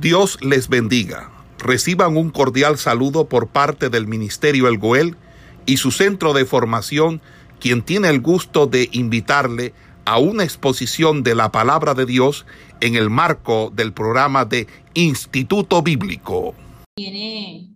[0.00, 1.32] Dios les bendiga.
[1.58, 5.16] Reciban un cordial saludo por parte del Ministerio El Goel
[5.64, 7.22] y su centro de formación,
[7.60, 9.72] quien tiene el gusto de invitarle
[10.04, 12.44] a una exposición de la palabra de Dios
[12.82, 16.54] en el marco del programa de Instituto Bíblico.
[16.94, 17.74] Viene,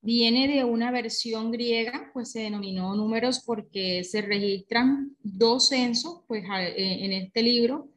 [0.00, 6.42] viene de una versión griega, pues se denominó números porque se registran dos censos pues,
[6.48, 7.89] en este libro,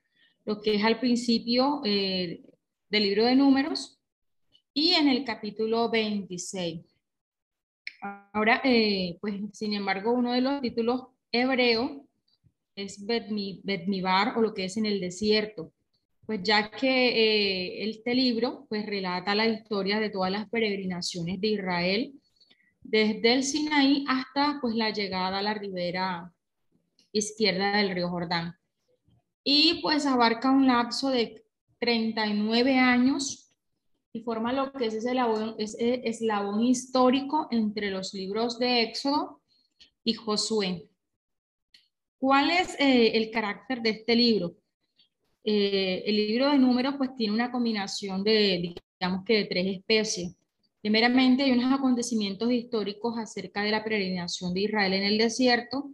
[0.45, 2.43] lo que es al principio eh,
[2.89, 3.99] del libro de números
[4.73, 6.81] y en el capítulo 26.
[8.33, 11.91] Ahora, eh, pues sin embargo, uno de los títulos hebreos
[12.75, 15.71] es Betmibar o lo que es en el desierto,
[16.25, 21.47] pues ya que eh, este libro pues relata la historia de todas las peregrinaciones de
[21.47, 22.13] Israel
[22.81, 26.33] desde el Sinaí hasta pues la llegada a la ribera
[27.13, 28.55] izquierda del río Jordán
[29.43, 31.45] y pues abarca un lapso de
[31.79, 33.51] 39 años
[34.13, 39.41] y forma lo que es ese eslabón, histórico entre los libros de Éxodo
[40.03, 40.87] y Josué.
[42.19, 44.55] ¿Cuál es eh, el carácter de este libro?
[45.43, 50.35] Eh, el libro de números pues tiene una combinación de, digamos que de tres especies.
[50.81, 55.89] Primeramente hay unos acontecimientos históricos acerca de la peregrinación de Israel en el desierto,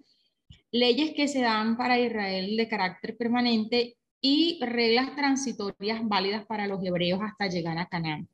[0.71, 6.83] leyes que se dan para Israel de carácter permanente y reglas transitorias válidas para los
[6.83, 8.27] hebreos hasta llegar a Canaán.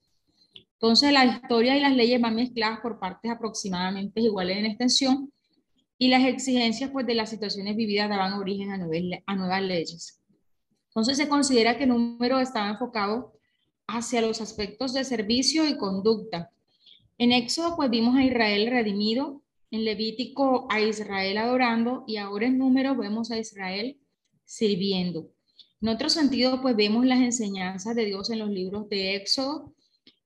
[0.74, 5.32] Entonces, la historia y las leyes van mezcladas por partes aproximadamente iguales en extensión
[5.98, 8.76] y las exigencias pues, de las situaciones vividas daban origen a,
[9.26, 10.22] a nuevas leyes.
[10.90, 13.34] Entonces, se considera que el número estaba enfocado
[13.88, 16.50] hacia los aspectos de servicio y conducta.
[17.18, 22.58] En Éxodo, pues vimos a Israel redimido, en Levítico a Israel adorando y ahora en
[22.58, 23.98] número vemos a Israel
[24.46, 25.32] sirviendo.
[25.82, 29.74] En otro sentido, pues vemos las enseñanzas de Dios en los libros de Éxodo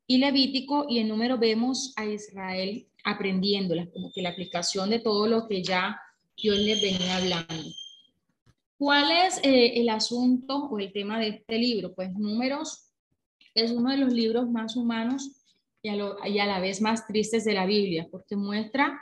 [0.08, 5.28] y Levítico y en número vemos a Israel aprendiéndolas, como que la aplicación de todo
[5.28, 6.00] lo que ya
[6.36, 7.70] Dios les venía hablando.
[8.78, 11.94] ¿Cuál es eh, el asunto o el tema de este libro?
[11.94, 12.90] Pues números
[13.54, 15.32] es uno de los libros más humanos
[15.82, 19.00] y a la vez más tristes de la Biblia, porque muestra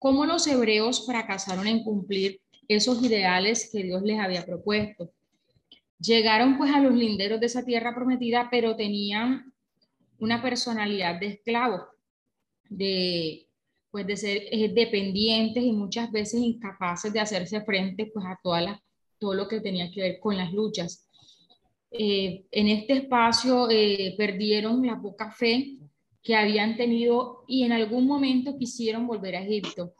[0.00, 5.12] cómo los hebreos fracasaron en cumplir esos ideales que Dios les había propuesto.
[6.00, 9.52] Llegaron pues a los linderos de esa tierra prometida, pero tenían
[10.18, 11.82] una personalidad de esclavos,
[12.68, 13.46] de
[13.90, 18.80] pues de ser eh, dependientes y muchas veces incapaces de hacerse frente pues a toda
[19.18, 21.06] todo lo que tenía que ver con las luchas.
[21.90, 25.76] Eh, en este espacio eh, perdieron la poca fe
[26.22, 29.94] que habían tenido y en algún momento quisieron volver a Egipto.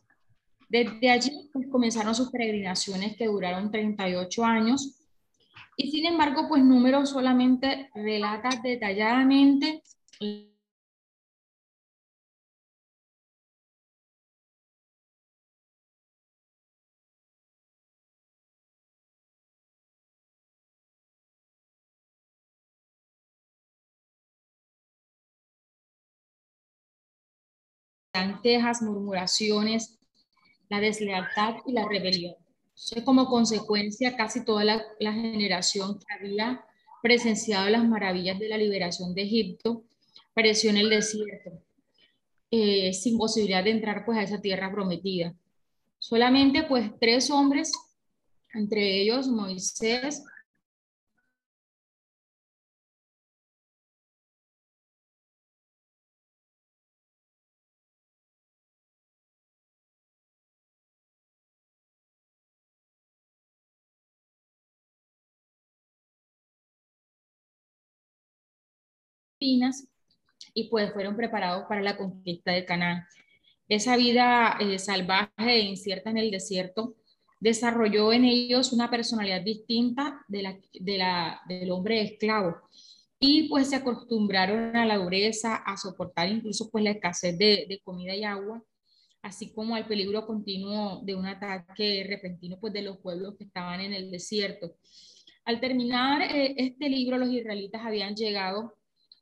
[0.69, 5.01] Desde allí pues, comenzaron sus peregrinaciones que duraron 38 años
[5.83, 9.83] y sin embargo, pues números solamente relata detalladamente
[28.43, 29.99] quejas, murmuraciones,
[30.69, 32.35] la deslealtad y la rebelión.
[33.05, 36.65] como consecuencia, casi toda la, generación que había
[37.03, 39.85] presenciado las maravillas de la liberación de Egipto
[40.35, 41.51] pereció en el desierto,
[42.51, 45.35] eh, sin posibilidad de entrar pues a esa tierra prometida.
[45.99, 47.73] Solamente pues tres hombres,
[48.55, 50.25] entre ellos Moisés,
[70.55, 73.05] y pues fueron preparados para la conquista de Canaán.
[73.69, 76.97] Esa vida eh, salvaje e incierta en el desierto
[77.39, 82.57] desarrolló en ellos una personalidad distinta de la, de la, del hombre esclavo
[83.19, 87.81] y pues se acostumbraron a la dureza, a soportar incluso pues la escasez de, de
[87.85, 88.63] comida y agua,
[89.23, 93.81] así como al peligro continuo de un ataque repentino pues de los pueblos que estaban
[93.81, 94.75] en el desierto.
[95.45, 98.75] Al terminar eh, este libro, los israelitas habían llegado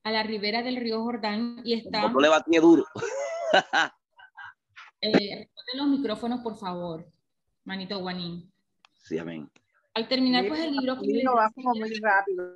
[0.05, 2.09] a la ribera del río Jordán y está...
[2.09, 2.85] No le batí duro.
[5.01, 7.07] eh, los micrófonos, por favor,
[7.65, 8.51] manito Guanín.
[9.03, 9.51] Sí, amén.
[9.95, 10.97] Al terminar, pues el libro...
[11.01, 12.55] Lino, va como muy rápido,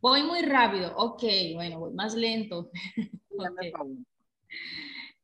[0.00, 1.22] Voy muy rápido, ok,
[1.54, 2.70] bueno, voy más lento.
[3.30, 3.72] okay.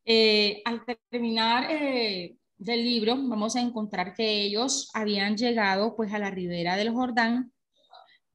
[0.04, 6.18] eh, al terminar eh, del libro, vamos a encontrar que ellos habían llegado pues a
[6.18, 7.52] la ribera del Jordán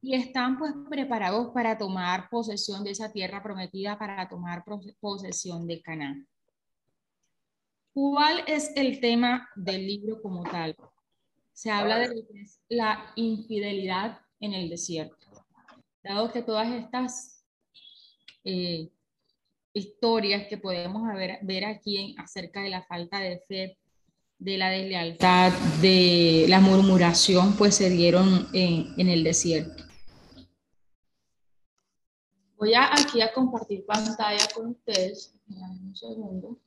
[0.02, 4.64] y están pues preparados para tomar posesión de esa tierra prometida, para tomar
[5.00, 6.28] posesión de Canaán.
[7.94, 10.76] ¿Cuál es el tema del libro como tal?
[11.54, 12.26] Se habla de
[12.70, 15.28] la infidelidad en el desierto.
[16.04, 17.46] Dado que todas estas
[18.44, 18.90] eh,
[19.74, 23.78] historias que podemos ver, aquí acerca de la falta de fe,
[24.40, 25.52] de la deslealtad,
[25.82, 29.81] de la murmuración, pues se dieron en el desierto.
[32.62, 35.34] Voy a, aquí a compartir pantalla con ustedes.
[35.48, 36.60] Un segundo.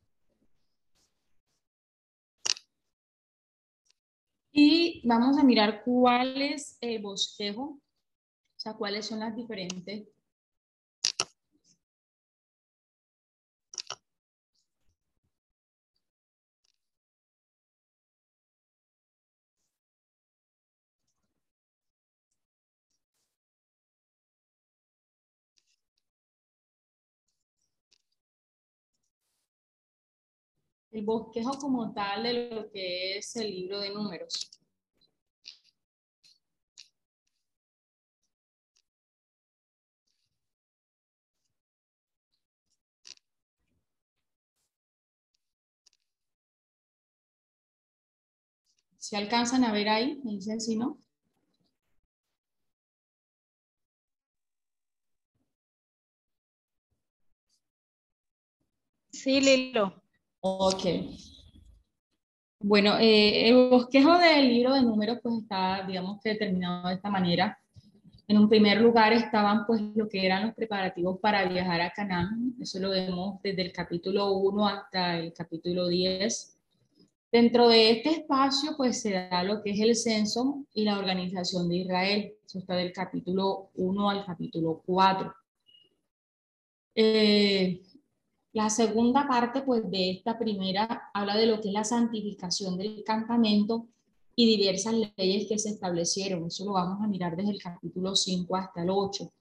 [4.50, 7.81] Y vamos a mirar cuál es el bosquejo, o
[8.56, 10.08] sea, cuáles son las diferentes
[30.94, 34.50] el bosquejo como tal de lo que es el libro de números.
[48.99, 50.20] ¿Se alcanzan a ver ahí?
[50.25, 50.99] Me dicen si no.
[59.12, 60.03] Sí, Lilo.
[60.46, 60.85] Ok.
[62.61, 67.08] Bueno, eh, el bosquejo del libro de números pues está, digamos que determinado de esta
[67.08, 67.58] manera.
[68.29, 72.55] En un primer lugar estaban pues lo que eran los preparativos para viajar a Canaán.
[72.61, 76.58] Eso lo vemos desde el capítulo 1 hasta el capítulo 10.
[77.32, 81.70] Dentro de este espacio pues se da lo que es el censo y la organización
[81.70, 82.35] de Israel.
[82.44, 85.35] Eso está del capítulo 1 al capítulo 4.
[86.97, 87.81] Eh,
[88.54, 93.02] la segunda parte, pues, de esta primera habla de lo que es la santificación del
[93.04, 93.88] campamento
[94.36, 96.46] y diversas leyes que se establecieron.
[96.46, 99.32] Eso lo vamos a mirar desde el capítulo 5 hasta el 8.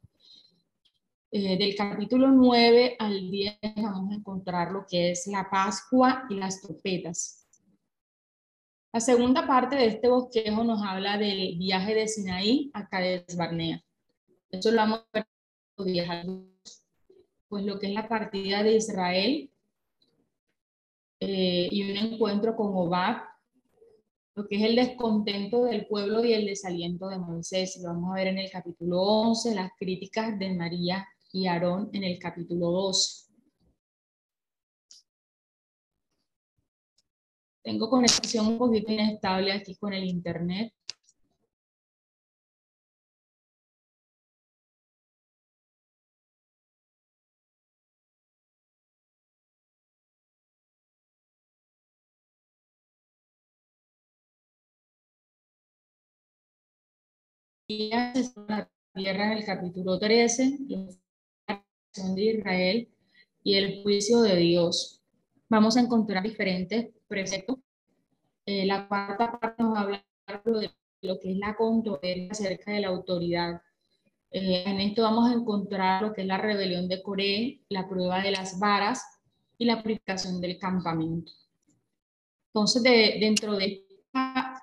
[1.32, 6.34] Eh, del capítulo 9 al 10 vamos a encontrar lo que es la Pascua y
[6.34, 7.48] las trompetas.
[8.92, 13.84] La segunda parte de este bosquejo nos habla del viaje de Sinaí a Cades Barnea.
[14.50, 15.28] Eso lo vamos a ver
[17.54, 19.52] pues lo que es la partida de Israel
[21.20, 23.18] eh, y un encuentro con Obad,
[24.34, 27.80] lo que es el descontento del pueblo y el desaliento de Moisés.
[27.80, 32.06] Lo vamos a ver en el capítulo 11, las críticas de María y Aarón en
[32.06, 33.28] el capítulo 12.
[37.62, 40.74] Tengo conexión un poquito inestable aquí con el internet.
[57.78, 60.60] La tierra en el capítulo 13,
[61.48, 61.64] la
[62.16, 62.90] de Israel
[63.44, 65.02] y el juicio de Dios.
[65.50, 67.58] Vamos a encontrar diferentes preceptos.
[68.46, 70.04] Eh, la cuarta parte nos habla
[70.46, 70.72] de
[71.02, 73.62] lo que es la controversia acerca de la autoridad.
[74.32, 78.22] Eh, en esto vamos a encontrar lo que es la rebelión de Coré, la prueba
[78.22, 79.04] de las varas
[79.58, 81.32] y la aplicación del campamento.
[82.48, 84.62] Entonces, de, dentro de esta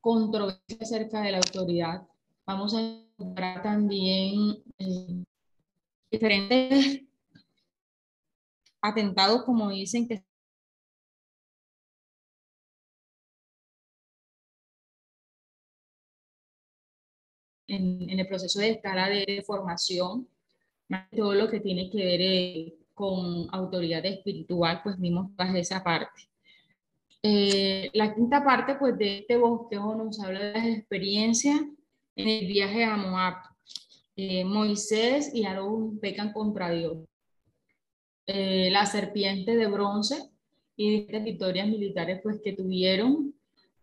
[0.00, 2.06] controversia acerca de la autoridad,
[2.46, 5.24] vamos a encontrar también eh,
[6.10, 7.02] diferentes
[8.80, 10.24] atentados, como dicen, que
[17.68, 20.28] en, el proceso de escala de formación,
[21.16, 26.28] todo lo que tiene que ver eh, con autoridad espiritual, pues vimos toda esa parte.
[27.22, 31.60] Eh, la quinta parte, pues de este bosquejo nos habla de las experiencias
[32.16, 33.36] en el viaje a Moab.
[34.16, 36.98] Eh, Moisés y Aarón pecan contra Dios.
[38.26, 40.30] Eh, la serpiente de bronce
[40.76, 43.34] y estas victorias militares pues que tuvieron.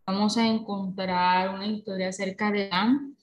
[0.05, 3.15] Vamos a encontrar una historia acerca de Dan.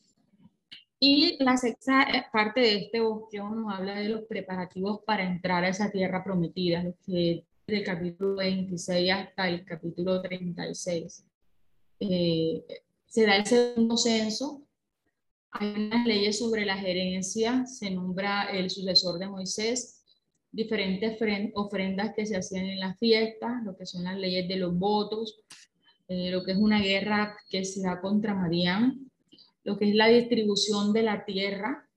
[0.98, 5.62] Y la sexta eh, parte de este bosque nos habla de los preparativos para entrar
[5.62, 11.24] a esa tierra prometida, que del capítulo 26 hasta el capítulo 36.
[11.98, 14.65] se da el segundo censo
[15.58, 20.04] hay unas leyes sobre la gerencia, se nombra el sucesor de Moisés,
[20.50, 21.18] diferentes
[21.54, 25.40] ofrendas que se hacían en las fiestas, lo que son las leyes de los votos,
[26.08, 29.10] eh, lo que es una guerra que se da contra Marián,
[29.64, 31.88] lo que es la distribución de la tierra,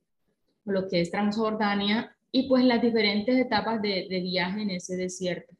[0.66, 5.56] lo que es Transjordania, y pues las diferentes etapas de, de viaje en ese desierto,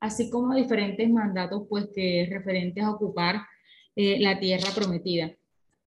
[0.00, 3.42] así como diferentes mandatos pues que referentes a ocupar
[3.94, 5.32] eh, la tierra prometida.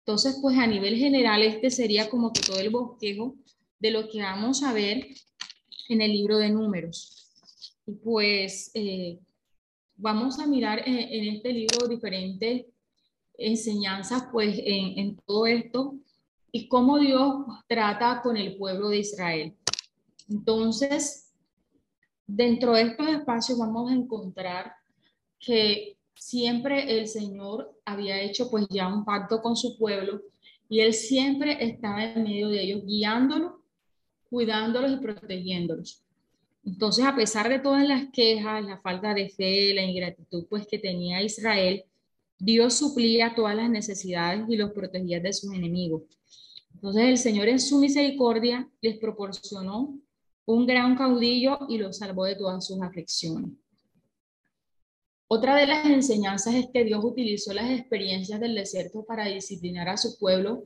[0.04, 3.36] Entonces, pues a nivel general, este sería como que todo el bosquejo
[3.78, 5.06] de lo que vamos a ver
[5.88, 7.32] en el libro de números.
[7.86, 9.20] Y pues eh,
[9.96, 12.66] vamos a mirar en, en, este libro diferentes
[13.38, 15.94] enseñanzas pues en todo esto
[16.50, 19.54] y cómo Dios trata con el pueblo de Israel.
[20.28, 21.32] Entonces,
[22.26, 24.72] dentro de estos espacios vamos a encontrar
[25.38, 30.22] que siempre el Señor había hecho pues ya un pacto con su pueblo
[30.68, 33.52] y Él siempre estaba en medio de ellos, guiándolos,
[34.30, 36.02] cuidándolos y protegiéndolos.
[36.64, 40.78] Entonces, a pesar de todas las quejas, la falta de fe, la ingratitud pues que
[40.78, 41.84] tenía Israel,
[42.38, 46.02] Dios suplía todas las necesidades y los protegía de sus enemigos.
[46.74, 49.98] Entonces el Señor en su misericordia les proporcionó
[50.44, 53.50] un gran caudillo y lo salvó de todas sus aflicciones.
[55.34, 59.96] Otra de las enseñanzas es que Dios utilizó las experiencias del desierto para disciplinar a
[59.96, 60.64] su pueblo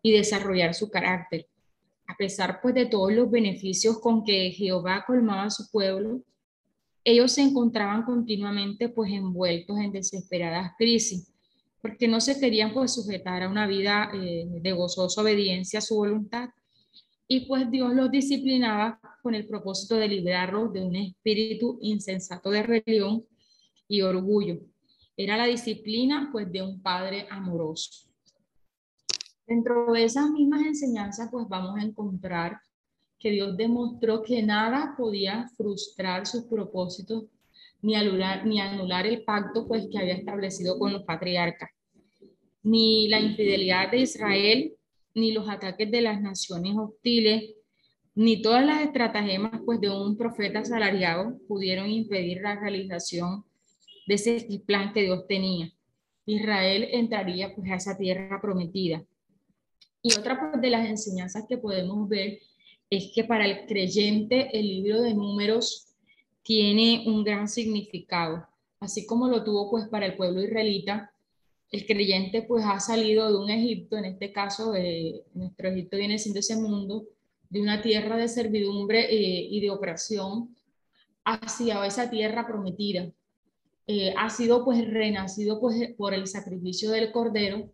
[0.00, 1.46] y desarrollar su carácter.
[2.06, 6.22] A pesar pues de todos los beneficios con que Jehová colmaba a su pueblo,
[7.04, 11.30] ellos se encontraban continuamente pues envueltos en desesperadas crisis,
[11.82, 15.94] porque no se querían pues sujetar a una vida eh, de gozosa obediencia a su
[15.94, 16.48] voluntad
[17.28, 22.62] y pues Dios los disciplinaba con el propósito de librarlos de un espíritu insensato de
[22.62, 23.26] rebelión
[23.88, 24.58] y orgullo.
[25.16, 28.08] Era la disciplina pues de un padre amoroso.
[29.46, 32.60] Dentro de esas mismas enseñanzas pues vamos a encontrar
[33.18, 37.24] que Dios demostró que nada podía frustrar sus propósitos
[37.80, 41.70] ni anular, ni anular el pacto pues que había establecido con los patriarcas.
[42.62, 44.76] Ni la infidelidad de Israel
[45.16, 47.54] ni los ataques de las naciones hostiles,
[48.14, 53.44] ni todas las estratagemas pues, de un profeta asalariado pudieron impedir la realización
[54.06, 55.72] de ese plan que Dios tenía.
[56.26, 59.04] Israel entraría pues, a esa tierra prometida.
[60.02, 62.38] Y otra pues, de las enseñanzas que podemos ver
[62.90, 65.88] es que para el creyente el libro de números
[66.42, 68.46] tiene un gran significado,
[68.78, 71.12] así como lo tuvo pues para el pueblo israelita,
[71.72, 76.18] el creyente pues ha salido de un Egipto, en este caso eh, nuestro Egipto viene
[76.18, 77.04] siendo ese mundo,
[77.48, 80.54] de una tierra de servidumbre eh, y de opresión
[81.24, 83.10] hacia esa tierra prometida.
[83.86, 87.70] Eh, ha sido pues renacido pues por el sacrificio del Cordero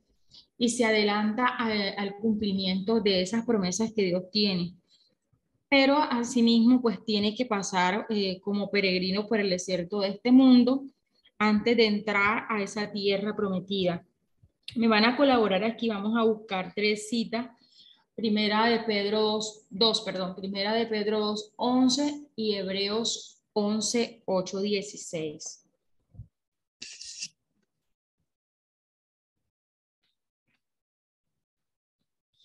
[0.58, 4.74] y se adelanta al cumplimiento de esas promesas que Dios tiene.
[5.68, 8.06] Pero asimismo pues tiene que pasar
[8.42, 10.84] como peregrino por el desierto de este mundo
[11.38, 14.06] antes de entrar a esa tierra prometida.
[14.76, 17.48] Me van a colaborar aquí, vamos a buscar tres citas.
[18.14, 19.40] Primera de Pedro
[19.70, 25.61] 2, perdón, primera de Pedro 2, 11 y Hebreos 11, 8, 16.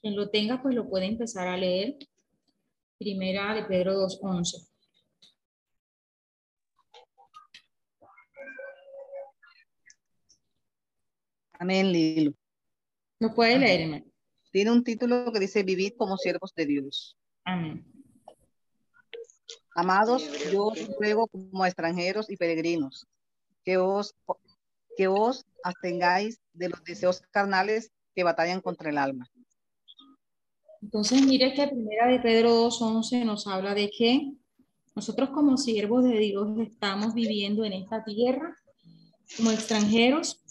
[0.08, 1.98] Quien lo tenga, pues lo puede empezar a leer.
[2.98, 4.58] Primera de Pedro 2, 11.
[11.60, 12.32] Amén, Lilo.
[13.20, 14.06] ¿Lo puede leer, hermano?
[14.50, 17.18] Tiene un título que dice Vivir como siervos de Dios.
[17.44, 17.86] Amén.
[19.76, 23.06] Amados, yo os ruego como extranjeros y peregrinos
[23.66, 24.16] que os,
[24.96, 29.30] que os abstengáis de los deseos carnales que batallan contra el alma.
[30.82, 34.34] Entonces, mire que primera de Pedro 2.11 nos habla de que
[34.96, 38.56] nosotros como siervos de Dios estamos viviendo en esta tierra
[39.36, 40.44] como extranjeros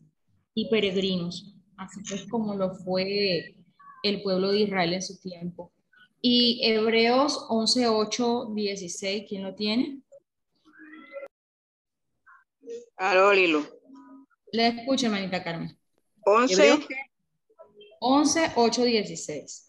[0.54, 3.56] y peregrinos, así pues como lo fue
[4.02, 5.72] el pueblo de Israel en su tiempo.
[6.20, 10.00] Y Hebreos 11, 8, 16, ¿quién lo tiene?
[12.96, 13.64] Aló, Lilo.
[14.52, 15.76] Le escucho, hermanita Carmen.
[16.24, 16.86] 11.
[18.00, 19.68] 11, 8, 16.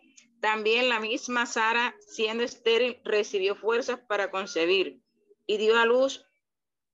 [0.41, 5.01] también la misma Sara, siendo estéril, recibió fuerzas para concebir
[5.45, 6.25] y dio a luz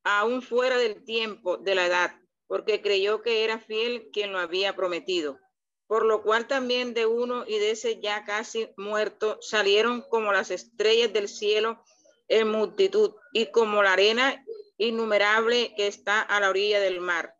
[0.04, 2.16] aún fuera del tiempo de la edad
[2.48, 5.40] porque creyó que era fiel quien lo había prometido.
[5.86, 10.52] por lo cual también de uno y de ese ya casi muerto salieron como las
[10.52, 11.82] estrellas del cielo
[12.28, 14.44] en multitud y como la arena
[14.78, 17.38] innumerable que está a la orilla del mar.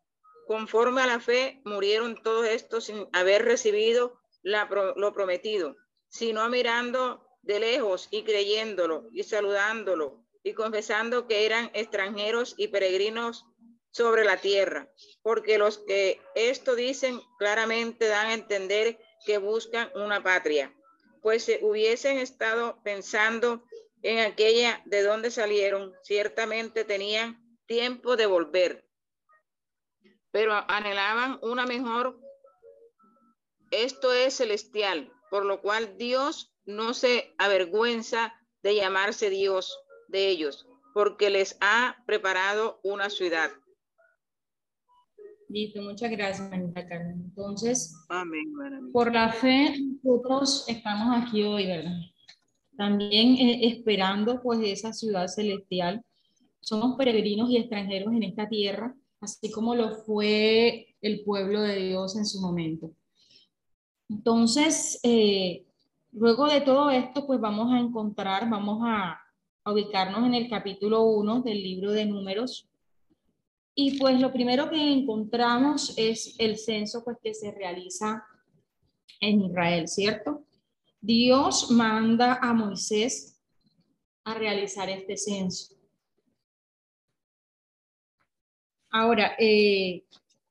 [0.48, 5.76] Conforme a la fe, murieron todos estos sin haber recibido lo prometido,
[6.10, 13.46] sino mirando de lejos y creyéndolo y saludándolo y confesando que eran extranjeros y peregrinos
[13.92, 14.92] sobre la tierra,
[15.24, 20.74] porque los que esto dicen claramente dan a entender que buscan una patria,
[21.22, 23.64] pues si hubiesen estado pensando
[24.04, 28.88] en aquella de donde salieron, ciertamente tenían tiempo de volver,
[30.32, 32.20] pero anhelaban una mejor,
[33.72, 40.68] esto es celestial, por lo cual Dios no se avergüenza de llamarse Dios de ellos,
[40.94, 43.52] porque les ha preparado una ciudad.
[45.50, 47.22] Listo, muchas gracias, Manita Carmen.
[47.26, 47.96] Entonces,
[48.92, 51.98] por la fe, nosotros estamos aquí hoy, ¿verdad?
[52.78, 56.04] También eh, esperando pues esa ciudad celestial.
[56.60, 62.18] Somos peregrinos y extranjeros en esta tierra, así como lo fue el pueblo de Dios
[62.18, 62.92] en su momento.
[64.10, 65.66] Entonces, eh,
[66.12, 69.22] luego de todo esto, pues vamos a encontrar, vamos a,
[69.66, 72.70] ubicarnos en el capítulo 1 del libro de números,
[73.76, 78.24] y pues lo primero que encontramos es el censo pues que se realiza
[79.20, 80.46] en Israel, ¿cierto?
[81.02, 83.42] Dios manda a Moisés
[84.24, 85.76] a realizar este censo.
[88.90, 90.06] Ahora, eh,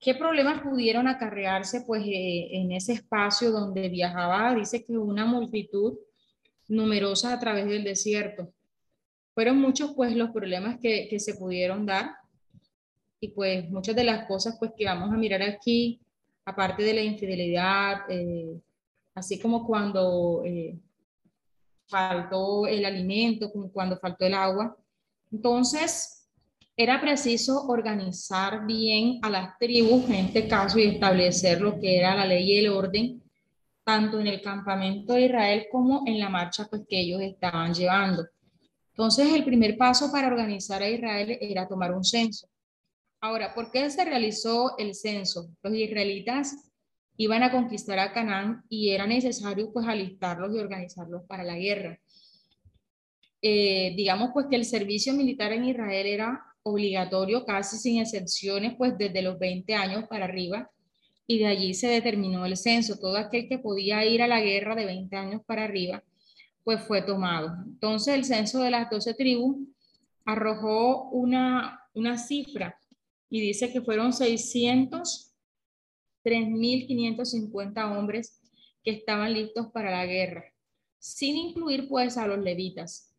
[0.07, 4.55] ¿qué problemas pudieron acarrearse pues eh, en ese espacio donde viajaba?
[4.55, 5.99] Dice que una multitud
[6.69, 8.53] numerosa a través del desierto.
[9.35, 12.13] Fueron muchos pues los problemas que, que se pudieron dar
[13.19, 16.01] y pues muchas de las cosas pues que vamos a mirar aquí,
[16.45, 18.61] aparte de la infidelidad, eh,
[19.13, 20.79] así como cuando eh,
[21.89, 24.77] faltó el alimento, como cuando faltó el agua.
[25.33, 26.16] Entonces,
[26.77, 32.15] era preciso organizar bien a las tribus en este caso y establecer lo que era
[32.15, 33.23] la ley y el orden,
[33.83, 38.27] tanto en el campamento de Israel como en la marcha pues, que ellos estaban llevando.
[38.91, 42.47] Entonces, el primer paso para organizar a Israel era tomar un censo.
[43.21, 45.49] Ahora, ¿por qué se realizó el censo?
[45.63, 46.71] Los israelitas
[47.17, 51.99] iban a conquistar a Canaán y era necesario pues alistarlos y organizarlos para la guerra.
[53.41, 58.99] Eh, digamos pues que el servicio militar en Israel era obligatorio casi sin excepciones pues
[58.99, 60.69] desde los 20 años para arriba
[61.25, 62.99] y de allí se determinó el censo.
[62.99, 66.03] Todo aquel que podía ir a la guerra de 20 años para arriba
[66.65, 67.55] pues fue tomado.
[67.65, 69.59] Entonces el censo de las 12 tribus
[70.25, 72.77] arrojó una, una cifra
[73.31, 75.33] y dice que fueron 600,
[76.25, 78.41] 3.550 hombres
[78.83, 80.45] que estaban listos para la guerra,
[80.99, 83.16] sin incluir pues a los levitas.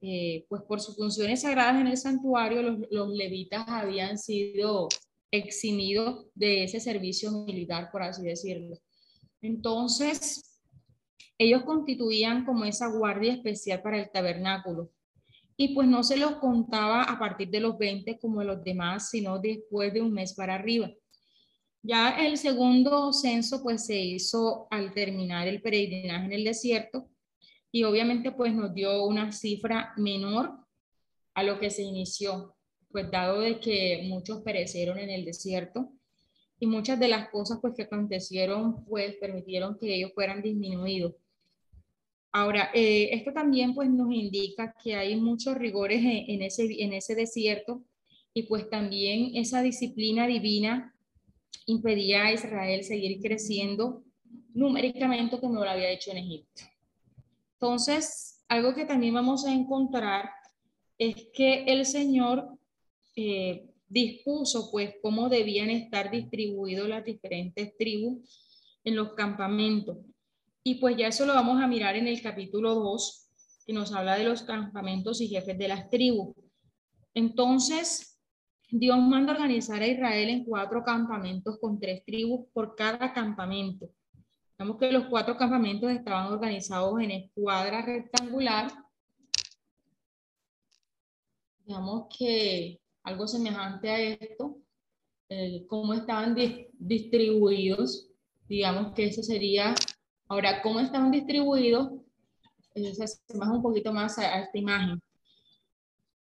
[0.00, 4.88] Eh, pues por sus funciones sagradas en el santuario, los, los levitas habían sido
[5.30, 8.78] eximidos de ese servicio militar, por así decirlo.
[9.42, 10.60] Entonces,
[11.36, 14.90] ellos constituían como esa guardia especial para el tabernáculo
[15.56, 19.40] y pues no se los contaba a partir de los 20 como los demás, sino
[19.40, 20.90] después de un mes para arriba.
[21.82, 27.08] Ya el segundo censo pues se hizo al terminar el peregrinaje en el desierto
[27.70, 30.52] y obviamente pues nos dio una cifra menor
[31.34, 32.56] a lo que se inició,
[32.90, 35.92] pues dado de que muchos perecieron en el desierto
[36.58, 41.14] y muchas de las cosas pues que acontecieron pues permitieron que ellos fueran disminuidos.
[42.32, 47.14] Ahora, eh, esto también pues nos indica que hay muchos rigores en, ese, en ese
[47.14, 47.84] desierto
[48.34, 50.94] y pues también esa disciplina divina
[51.66, 54.02] impedía a Israel seguir creciendo
[54.54, 56.62] numéricamente como lo había hecho en Egipto.
[57.60, 60.30] Entonces, algo que también vamos a encontrar
[60.96, 62.56] es que el Señor
[63.16, 69.98] eh, dispuso pues cómo debían estar distribuidos las diferentes tribus en los campamentos.
[70.62, 73.28] Y pues ya eso lo vamos a mirar en el capítulo 2,
[73.66, 76.36] que nos habla de los campamentos y jefes de las tribus.
[77.12, 78.20] Entonces,
[78.70, 83.90] Dios manda organizar a Israel en cuatro campamentos con tres tribus por cada campamento.
[84.58, 88.72] Vemos que los cuatro campamentos estaban organizados en escuadra rectangular.
[91.64, 94.58] Digamos que algo semejante a esto,
[95.28, 96.34] eh, cómo estaban
[96.78, 98.10] distribuidos,
[98.48, 99.74] digamos que eso sería
[100.30, 101.90] Ahora, ¿cómo están distribuidos?
[102.74, 105.00] Eh, se asemeja un poquito más a, esta imagen.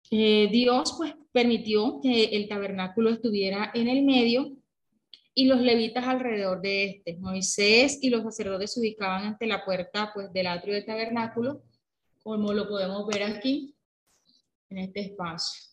[0.10, 4.56] Eh, Dios pues permitió que el tabernáculo estuviera en el medio
[5.34, 7.18] y los levitas alrededor de este.
[7.18, 11.64] Moisés y los sacerdotes se ubicaban ante la puerta pues, del atrio del tabernáculo,
[12.24, 13.76] como lo podemos ver aquí,
[14.70, 15.70] en este espacio.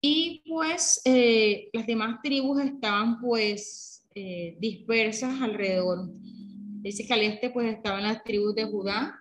[0.00, 6.08] Y pues eh, las demás tribus estaban pues eh, dispersas alrededor.
[6.12, 9.14] Dice que al este pues estaban las tribus de Judá,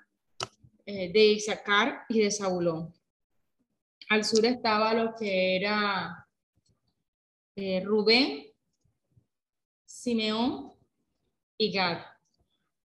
[0.85, 2.93] eh, de Isaacar y de Zabulón.
[4.09, 6.25] Al sur estaba lo que era
[7.83, 8.48] Rubén,
[9.89, 10.71] Simeón
[11.57, 11.97] y Gad.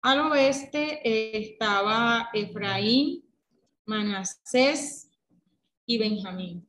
[0.03, 1.01] Al oeste
[1.37, 3.25] estaba Efraín,
[3.87, 5.11] Manasés
[5.85, 6.67] y Benjamín.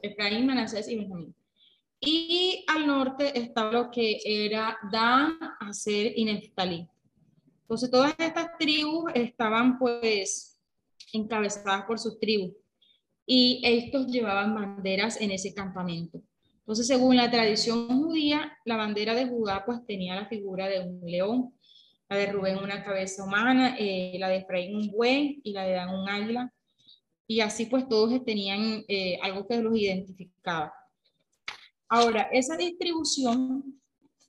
[0.00, 1.34] Efraín, Manasés y Benjamín.
[2.00, 6.88] Y al norte estaba lo que era Dan, Aser y Neftalí.
[7.62, 10.60] Entonces todas estas tribus estaban pues
[11.12, 12.52] encabezadas por sus tribus
[13.26, 16.22] y estos llevaban banderas en ese campamento.
[16.62, 21.00] Entonces, según la tradición judía, la bandera de Judá pues tenía la figura de un
[21.04, 21.54] león,
[22.08, 25.72] la de Rubén una cabeza humana, eh, la de Efraín un buey y la de
[25.72, 26.52] Dan un águila
[27.26, 30.72] y así pues todos tenían eh, algo que los identificaba.
[31.88, 33.80] Ahora, esa distribución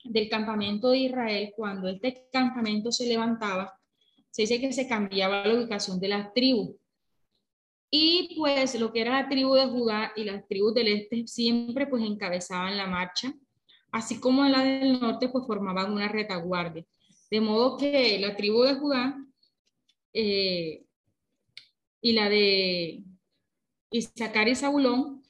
[0.04, 3.78] del campamento de Israel, cuando este campamento se levantaba,
[4.30, 6.76] se dice que se cambiaba la ubicación de las tribus.
[7.96, 11.86] Y pues lo que era la tribu de Judá y las tribus del este siempre
[11.86, 13.32] pues encabezaban la marcha,
[13.92, 16.84] así como la del norte pues formaban una retaguardia.
[17.30, 19.16] De modo que la tribu de Judá
[20.12, 20.84] eh,
[22.02, 23.04] y la de
[23.92, 25.22] Isaacar y Zabulón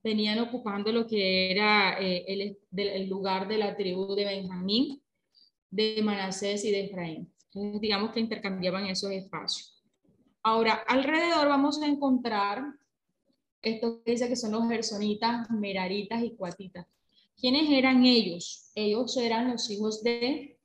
[0.00, 5.02] venían ocupando lo que era eh, el, lugar de la tribu de Benjamín,
[5.68, 7.34] de Manasés y de Efraín.
[7.52, 9.73] Entonces, digamos que intercambiaban esos espacios.
[10.46, 12.62] Ahora, alrededor vamos a encontrar
[13.62, 16.86] esto que dice que son los gersonitas, meraritas y cuatitas.
[17.40, 18.70] ¿Quiénes eran ellos?
[18.74, 20.58] Ellos eran los hijos de,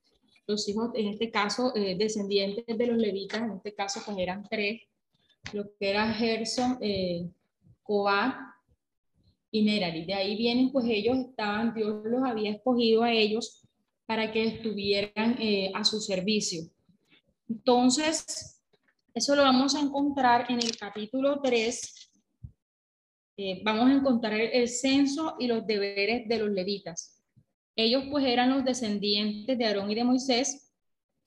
[0.48, 4.46] los hijos, en este caso, eh, descendientes de los levitas, en este caso pues eran
[4.50, 4.82] tres,
[5.54, 7.30] lo que era Gerson, eh,
[9.52, 10.06] y Merari.
[10.06, 13.62] De ahí vienen, pues ellos estaban, Dios los había escogido a ellos
[14.06, 16.70] para que estuvieran eh, a su servicio.
[17.48, 18.59] Entonces,
[19.14, 22.12] eso lo vamos a encontrar en el capítulo 3.
[23.38, 27.24] Eh, vamos a encontrar el, censo y los deberes de los levitas.
[27.76, 30.74] Ellos pues eran los descendientes de Aarón y de Moisés.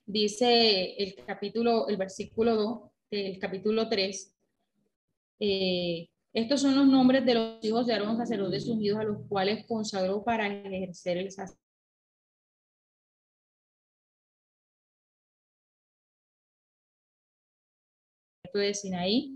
[0.05, 4.35] Dice el capítulo, el versículo 2 el capítulo 3.
[5.41, 9.67] Eh, estos son los nombres de los hijos de Aarón, sacerdotes ungidos, a los cuales
[9.67, 11.72] consagró para ejercer el sacerdocio.
[18.59, 19.33] De Sinaí,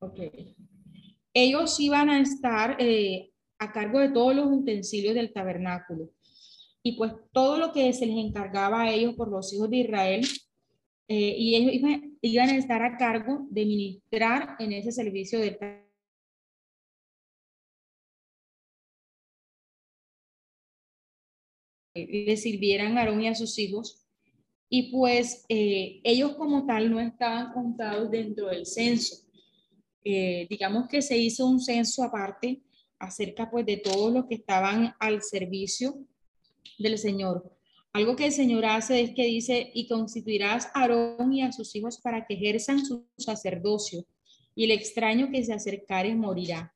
[0.00, 0.18] Ok.
[1.34, 6.10] Ellos iban a estar eh, a cargo de todos los utensilios del tabernáculo.
[6.82, 10.26] Y pues todo lo que se les encargaba a ellos por los hijos de Israel,
[11.08, 11.74] eh, y ellos
[12.22, 15.90] iban, a estar a cargo de ministrar en ese servicio del tabernáculo.
[21.94, 24.06] le sirvieran a Aarón y a sus hijos.
[24.68, 29.29] Y pues eh, ellos como tal no estaban contados dentro del censo.
[30.04, 32.62] Eh, digamos que se hizo un censo aparte
[32.98, 35.98] acerca pues de todos los que estaban al servicio
[36.78, 37.56] del Señor.
[37.92, 41.74] Algo que el Señor hace es que dice, y constituirás a Aarón y a sus
[41.74, 44.06] hijos para que ejerzan su sacerdocio,
[44.54, 46.72] y el extraño que se acercare morirá.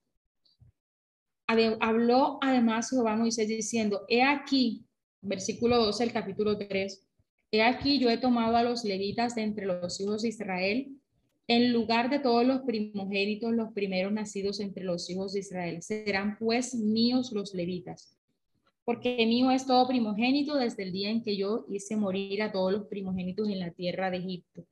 [1.46, 4.86] Habló además Jehová Moisés diciendo, he aquí,
[5.20, 7.06] versículo 12 del capítulo 3,
[7.52, 10.98] he aquí yo he tomado a los levitas de entre los hijos de Israel,
[11.46, 16.38] en lugar de todos los primogénitos, los primeros nacidos entre los hijos de Israel, serán
[16.38, 18.16] pues míos los levitas,
[18.84, 22.72] porque mío es todo primogénito desde el día en que yo hice morir a todos
[22.72, 24.64] los primogénitos en la tierra de Egipto.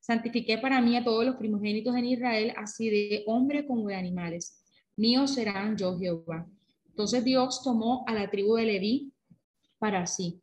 [0.00, 4.62] Santifiqué para mí a todos los primogénitos en Israel, así de hombre como de animales.
[4.96, 6.46] Míos serán yo Jehová.
[6.88, 9.12] Entonces Dios tomó a la tribu de Leví
[9.78, 10.40] para sí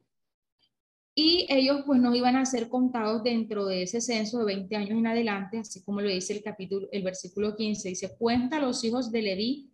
[1.20, 5.00] y ellos pues no iban a ser contados dentro de ese censo de 20 años
[5.00, 9.12] en adelante, así como lo dice el capítulo, el versículo 15, dice, cuenta los hijos
[9.12, 9.72] de Leví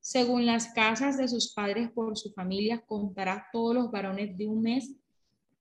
[0.00, 4.62] según las casas de sus padres por su familia, contará todos los varones de un
[4.62, 4.94] mes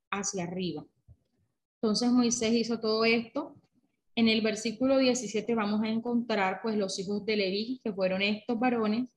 [0.09, 0.85] hacia arriba.
[1.81, 3.55] Entonces Moisés hizo todo esto.
[4.15, 8.57] En el versículo 17 vamos a encontrar pues los hijos de Leví, que fueron estos
[8.57, 9.09] varones,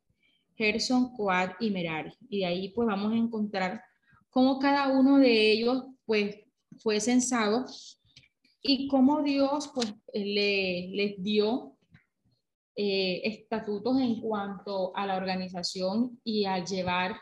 [0.56, 2.12] Gerson, Coad y Merari.
[2.28, 3.82] Y de ahí pues vamos a encontrar
[4.30, 6.36] cómo cada uno de ellos pues
[6.78, 7.66] fue censado
[8.62, 11.76] y cómo Dios pues le, les dio
[12.74, 17.20] eh, estatutos en cuanto a la organización y a llevar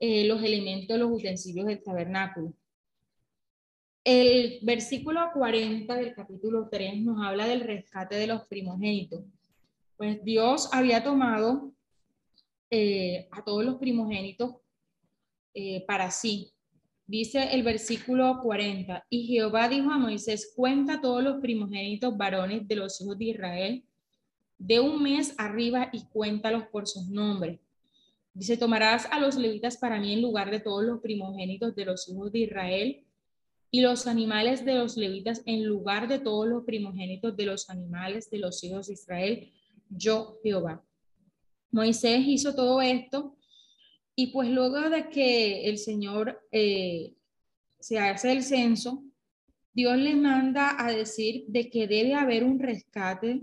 [0.00, 2.52] eh, los elementos, los utensilios del tabernáculo.
[4.02, 9.24] El versículo 40 del capítulo 3 nos habla del rescate de los primogénitos.
[9.96, 11.72] Pues Dios había tomado
[12.68, 14.56] eh, a todos los primogénitos
[15.86, 16.52] para sí.
[17.06, 22.76] Dice el versículo 40, y Jehová dijo a Moisés, cuenta todos los primogénitos varones de
[22.76, 23.84] los hijos de Israel
[24.58, 27.58] de un mes arriba y cuéntalos por sus nombres.
[28.32, 32.08] Dice, tomarás a los levitas para mí en lugar de todos los primogénitos de los
[32.08, 33.04] hijos de Israel
[33.70, 38.30] y los animales de los levitas en lugar de todos los primogénitos de los animales
[38.30, 39.52] de los hijos de Israel,
[39.90, 40.84] yo Jehová.
[41.70, 43.36] Moisés hizo todo esto
[44.22, 47.16] y pues luego de que el Señor eh,
[47.80, 49.02] se hace el censo,
[49.72, 53.42] Dios le manda a decir de que debe haber un rescate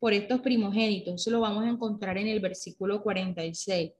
[0.00, 1.20] por estos primogénitos.
[1.20, 3.92] Eso lo vamos a encontrar en el versículo 46.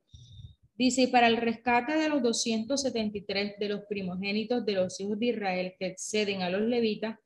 [0.75, 5.75] Dice, para el rescate de los 273 de los primogénitos de los hijos de Israel
[5.79, 7.21] que exceden a los levitas,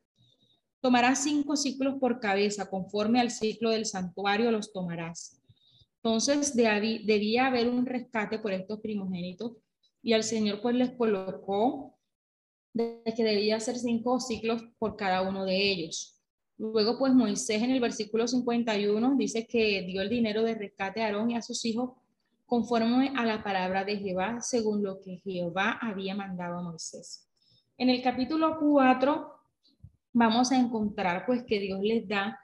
[0.83, 5.40] tomarás cinco ciclos por cabeza, conforme al ciclo del santuario los tomarás.
[6.03, 9.53] Entonces debía haber un rescate por estos primogénitos
[10.03, 11.99] y al Señor pues les colocó
[12.73, 16.19] de que debía hacer cinco ciclos por cada uno de ellos.
[16.57, 21.07] Luego pues Moisés en el versículo 51 dice que dio el dinero de rescate a
[21.07, 21.93] Aarón y a sus hijos
[22.47, 27.29] conforme a la palabra de Jehová, según lo que Jehová había mandado a Moisés.
[27.77, 29.33] En el capítulo 4
[30.13, 32.39] vamos a encontrar pues que Dios les da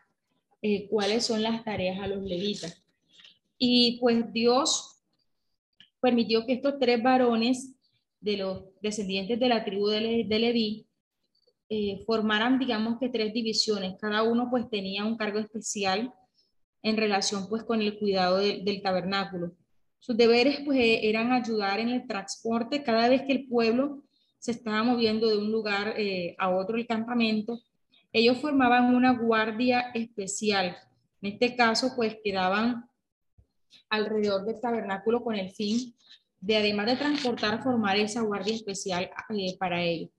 [0.62, 2.85] eh, cuáles son las tareas a los levitas.
[3.58, 5.02] Y pues Dios
[6.00, 7.74] permitió que estos tres varones
[8.20, 10.86] de los descendientes de la tribu de, Leví
[11.68, 13.96] eh, formaran, digamos que tres divisiones.
[14.00, 16.12] Cada uno pues tenía un cargo especial
[16.82, 19.52] en relación pues con el cuidado del tabernáculo.
[19.98, 24.04] Sus deberes pues e, eran ayudar en el transporte cada vez que el pueblo
[24.38, 27.60] se estaba moviendo de un lugar eh, a otro el campamento.
[28.12, 30.76] Ellos formaban una guardia especial.
[31.20, 32.88] En este caso pues quedaban
[33.88, 35.94] alrededor del tabernáculo con el fin
[36.40, 40.10] de además de transportar, formar esa guardia especial eh, para ellos.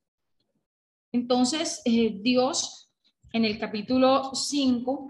[1.12, 2.90] Entonces, eh, Dios
[3.34, 5.08] en el capítulo 5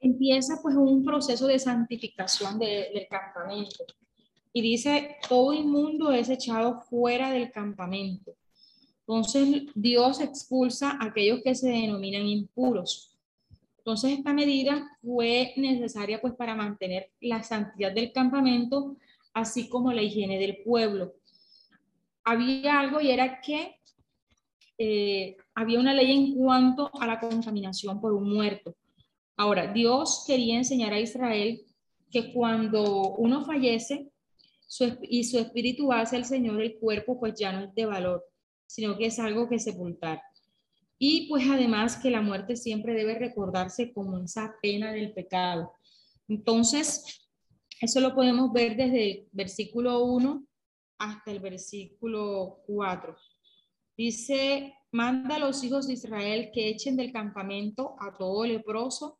[0.00, 3.84] empieza pues un proceso de santificación del campamento.
[4.52, 8.34] Y dice, todo inmundo es echado fuera del campamento.
[9.00, 13.15] Entonces Dios expulsa a aquellos que se denominan impuros.
[13.86, 18.96] Entonces esta medida fue necesaria pues para mantener la santidad del campamento,
[19.32, 21.14] así como la higiene del pueblo.
[22.24, 23.76] Había algo y era que
[24.76, 28.74] eh, había una ley en cuanto a la contaminación por un muerto.
[29.36, 31.62] Ahora, Dios quería enseñar a Israel
[32.10, 34.10] que cuando uno fallece
[35.02, 38.24] y su espíritu hace al Señor, el cuerpo pues ya no es de valor,
[38.66, 40.20] sino que es algo que sepultar.
[40.98, 45.72] Y pues además que la muerte siempre debe recordarse como esa pena del pecado.
[46.28, 47.28] Entonces,
[47.80, 50.46] eso lo podemos ver desde el versículo 1
[50.98, 53.16] hasta el versículo 4.
[53.96, 59.18] Dice, manda a los hijos de Israel que echen del campamento a todo leproso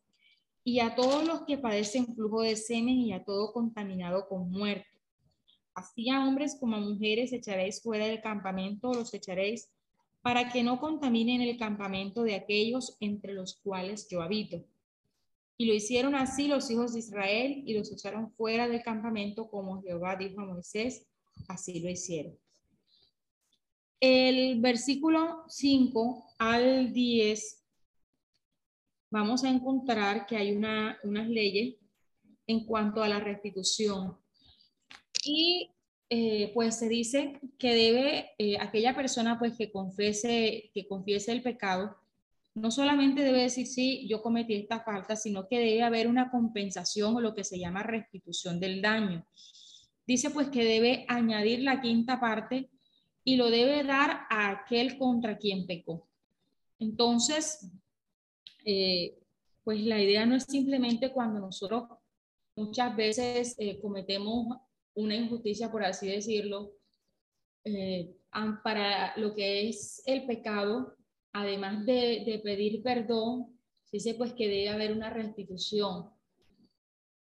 [0.63, 4.87] y a todos los que padecen flujo de semen y a todo contaminado con muerte.
[5.75, 9.69] Así a hombres como a mujeres echaréis fuera del campamento, los echaréis
[10.21, 14.63] para que no contaminen el campamento de aquellos entre los cuales yo habito.
[15.57, 19.81] Y lo hicieron así los hijos de Israel y los echaron fuera del campamento como
[19.81, 21.07] Jehová dijo a Moisés,
[21.47, 22.37] así lo hicieron.
[23.99, 27.63] El versículo 5 al 10
[29.09, 31.77] vamos a encontrar que hay una, unas leyes
[32.45, 34.17] en cuanto a la restitución.
[35.23, 35.71] Y
[36.09, 41.41] eh, pues se dice que debe eh, aquella persona pues que confiese, que confiese el
[41.41, 41.97] pecado,
[42.55, 47.15] no solamente debe decir sí, yo cometí esta falta, sino que debe haber una compensación
[47.15, 49.25] o lo que se llama restitución del daño.
[50.07, 52.69] Dice pues que debe añadir la quinta parte
[53.25, 56.07] y lo debe dar a aquel contra quien pecó.
[56.79, 57.69] Entonces,
[58.63, 59.19] eh,
[59.65, 61.83] pues la idea no es simplemente cuando nosotros
[62.55, 64.57] muchas veces cometemos
[64.97, 66.73] una injusticia, por así decirlo,
[67.63, 68.15] eh,
[68.63, 70.95] para lo que es el pecado,
[71.33, 73.57] además de, pedir perdón,
[73.91, 76.09] dice pues que debe haber una restitución.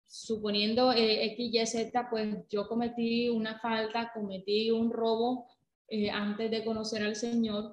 [0.06, 5.48] Suponiendo eh, X, Y, Z, pues yo cometí una falta, cometí un robo
[5.88, 7.72] eh, antes de conocer al Señor.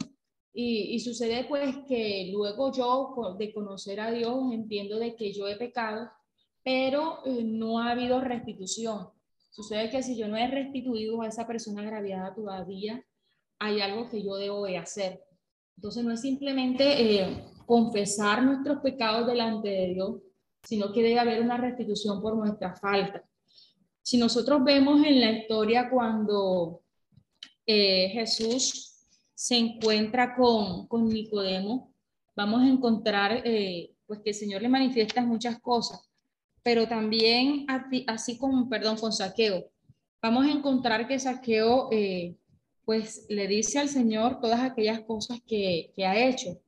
[0.53, 5.47] Y, y, sucede pues que luego yo de conocer a Dios entiendo de que yo
[5.47, 6.11] he pecado,
[6.65, 9.09] pero eh, no ha habido restitución.
[9.59, 13.05] Sucede que si yo no he restituido a esa persona agraviada todavía,
[13.59, 15.21] hay algo que yo debo de hacer.
[15.77, 20.21] Entonces no es simplemente eh, confesar nuestros pecados delante de Dios,
[20.63, 23.25] sino que debe haber una restitución por nuestra falta.
[24.01, 26.83] Si nosotros vemos en la historia cuando
[27.67, 31.93] eh, Jesús se encuentra con, con Nicodemo,
[32.37, 36.08] vamos a encontrar eh, pues que el Señor le manifiesta muchas cosas,
[36.69, 37.65] pero también
[38.07, 39.71] así como, perdón, con Saqueo,
[40.21, 42.37] vamos a encontrar que Saqueo eh,
[42.85, 46.61] pues le dice al Señor todas aquellas cosas que, que ha hecho.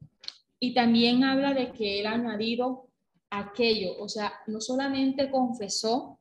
[0.58, 2.88] Y también habla de que él ha añadido
[3.28, 6.18] aquello, o sea, no solamente confesó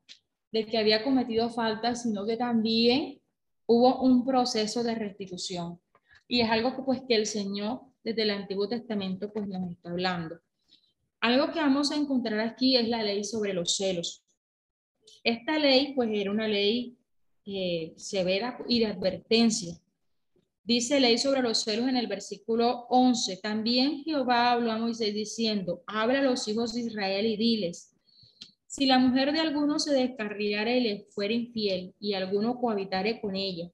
[0.52, 3.22] de que había cometido faltas, sino que también
[3.65, 5.80] hubo un proceso de restitución.
[6.28, 9.89] Y es algo que pues que el Señor desde el Antiguo Testamento pues nos está
[9.89, 10.42] hablando.
[11.21, 14.23] Algo que vamos a encontrar aquí es la ley sobre los celos.
[15.23, 16.97] Esta ley pues era una ley
[17.45, 19.75] eh, severa y de advertencia.
[20.63, 23.38] Dice ley sobre los celos en el versículo 11.
[23.38, 27.95] También Jehová habló a Moisés diciendo, habla a los hijos de Israel y diles,
[28.67, 33.36] si la mujer de alguno se descarriare y le fuera infiel y alguno cohabitare con
[33.36, 33.71] ella,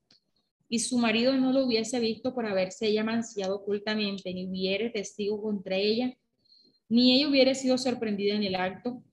[0.70, 5.42] y su marido no lo hubiese visto por haberse ella manciado ocultamente, ni hubiere testigo
[5.42, 6.16] contra ella,
[6.90, 9.04] ni ella hubiere sido sorprendida en el acto,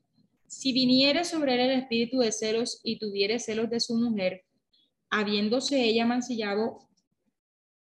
[0.47, 4.45] si viniere sobre él el espíritu de celos y tuviere celos de su mujer,
[5.09, 6.89] habiéndose ella mancillado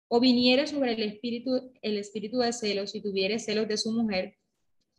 [0.09, 4.35] o viniere sobre el espíritu, el espíritu de celos y tuviere celos de su mujer,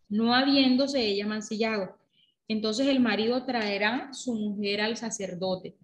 [0.08, 1.96] no habiéndose ella mancillado.
[2.48, 5.76] Entonces el marido traerá su mujer al sacerdote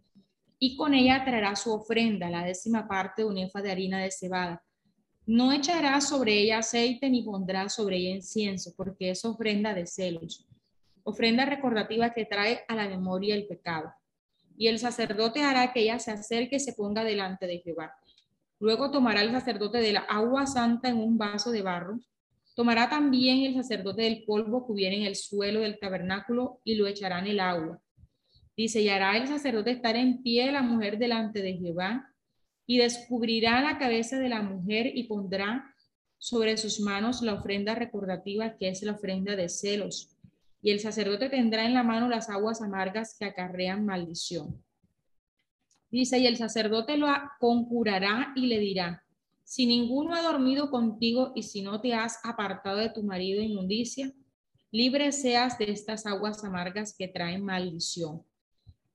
[0.59, 4.11] y con ella traerá su ofrenda, la décima parte de un efa de harina de
[4.11, 4.65] cebada.
[5.27, 10.47] No echará sobre ella aceite ni pondrá sobre ella incienso, porque es ofrenda de celos,
[11.03, 13.93] ofrenda recordativa que trae a la memoria el pecado.
[14.57, 17.95] Y el sacerdote hará que ella se acerque y se ponga delante de Jehová
[18.61, 21.99] Luego tomará el sacerdote de la agua santa en un vaso de barro.
[22.55, 27.19] Tomará también el sacerdote del polvo que en el suelo del tabernáculo y lo echará
[27.19, 27.81] en el agua.
[28.57, 32.14] Dice, y hará el sacerdote estar en pie la mujer delante de Jehová
[32.67, 35.75] y descubrirá la cabeza de la mujer y pondrá
[36.19, 40.17] sobre sus manos la ofrenda recordativa que es la ofrenda de celos.
[40.63, 44.65] Y el sacerdote tendrá en la mano las aguas amargas que acarrean maldición.
[45.91, 49.05] Dice, y el sacerdote lo conjurará y le dirá,
[49.45, 54.11] si ninguno ha dormido contigo y si no te has apartado de tu marido inmundicia,
[54.71, 58.25] libre seas de estas aguas amargas que traen maldición.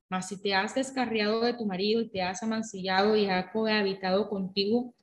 [0.10, 4.28] Mas si te has descarriado de tu marido y te has amancillado y ha cohabitado
[4.28, 4.94] contigo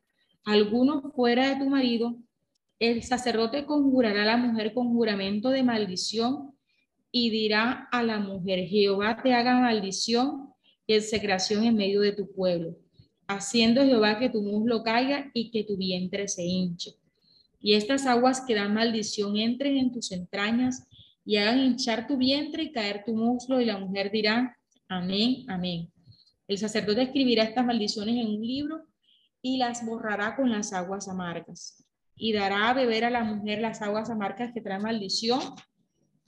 [0.45, 2.17] alguno fuera de tu marido,
[2.79, 6.53] el sacerdote conjurará a la mujer con juramento de maldición
[7.11, 10.51] y dirá a la mujer, Jehová te haga maldición
[10.87, 12.77] y execración en medio de tu pueblo,
[13.27, 16.93] haciendo Jehová que tu muslo caiga y que tu vientre se hinche.
[17.61, 20.87] Y estas aguas que dan maldición entren en tus entrañas
[21.25, 24.57] y hagan hinchar tu vientre y caer tu muslo, y la mujer dirá,
[24.89, 25.93] amén, amén.
[26.49, 28.87] El sacerdote escribirá estas maldiciones en un libro
[29.43, 31.85] y las borrará con las aguas amargas.
[32.15, 35.41] Y dará a beber a la mujer las aguas amargas que traen maldición,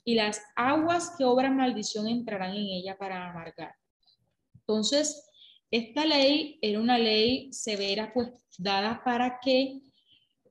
[0.09, 3.75] y las aguas que obran maldición entrarán en ella para amargar.
[4.55, 5.29] Entonces,
[5.69, 9.81] esta ley era una ley severa, pues dada para que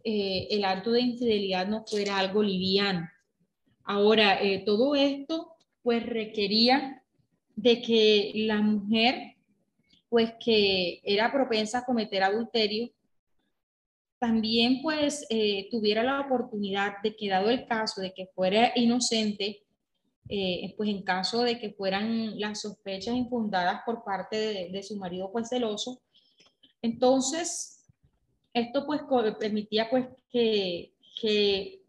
[0.05, 3.09] eh, el acto de infidelidad no fuera algo liviano.
[3.83, 6.98] Ahora, eh, todo esto pues requería
[7.59, 9.35] de que la mujer,
[10.09, 12.88] pues que era propensa a cometer adulterio,
[14.21, 19.65] también pues eh, tuviera la oportunidad de que dado el caso de que fuera inocente,
[20.29, 24.37] eh, pues en caso de que fueran las sospechas infundadas por parte
[24.71, 26.00] de, su marido pues celoso.
[26.81, 27.85] Entonces,
[28.52, 29.02] esto pues
[29.40, 31.83] permitía pues que, que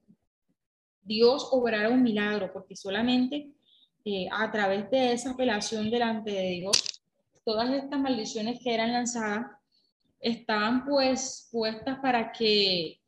[1.03, 3.53] Dios obrara un milagro, porque solamente
[4.05, 7.01] eh, a través de esa apelación delante de Dios,
[7.43, 9.47] todas estas maldiciones que eran lanzadas
[10.19, 12.99] estaban pues puestas para que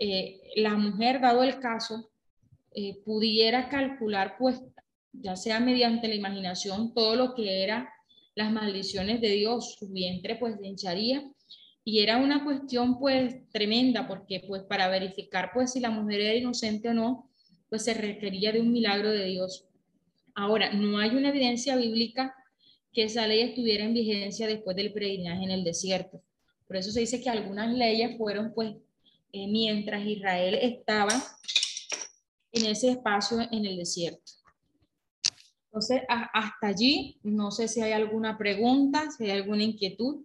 [0.00, 2.10] eh, la mujer, dado el caso,
[2.72, 4.62] eh, pudiera calcular, pues,
[5.12, 7.92] ya sea mediante la imaginación, todo lo que era
[8.34, 11.24] las maldiciones de Dios, su vientre pues se hincharía
[11.82, 16.34] y era una cuestión pues tremenda porque pues para verificar pues si la mujer era
[16.34, 17.30] inocente o no,
[17.68, 19.67] pues se requería de un milagro de Dios.
[20.38, 22.32] Ahora, no hay una evidencia bíblica
[22.92, 26.22] que esa ley estuviera en vigencia después del peregrinaje en el desierto.
[26.68, 28.76] Por eso se dice que algunas leyes fueron pues
[29.32, 31.12] eh, mientras Israel estaba
[32.52, 34.30] en ese espacio en el desierto.
[35.64, 40.24] Entonces, hasta allí, no sé si hay alguna pregunta, si hay alguna inquietud.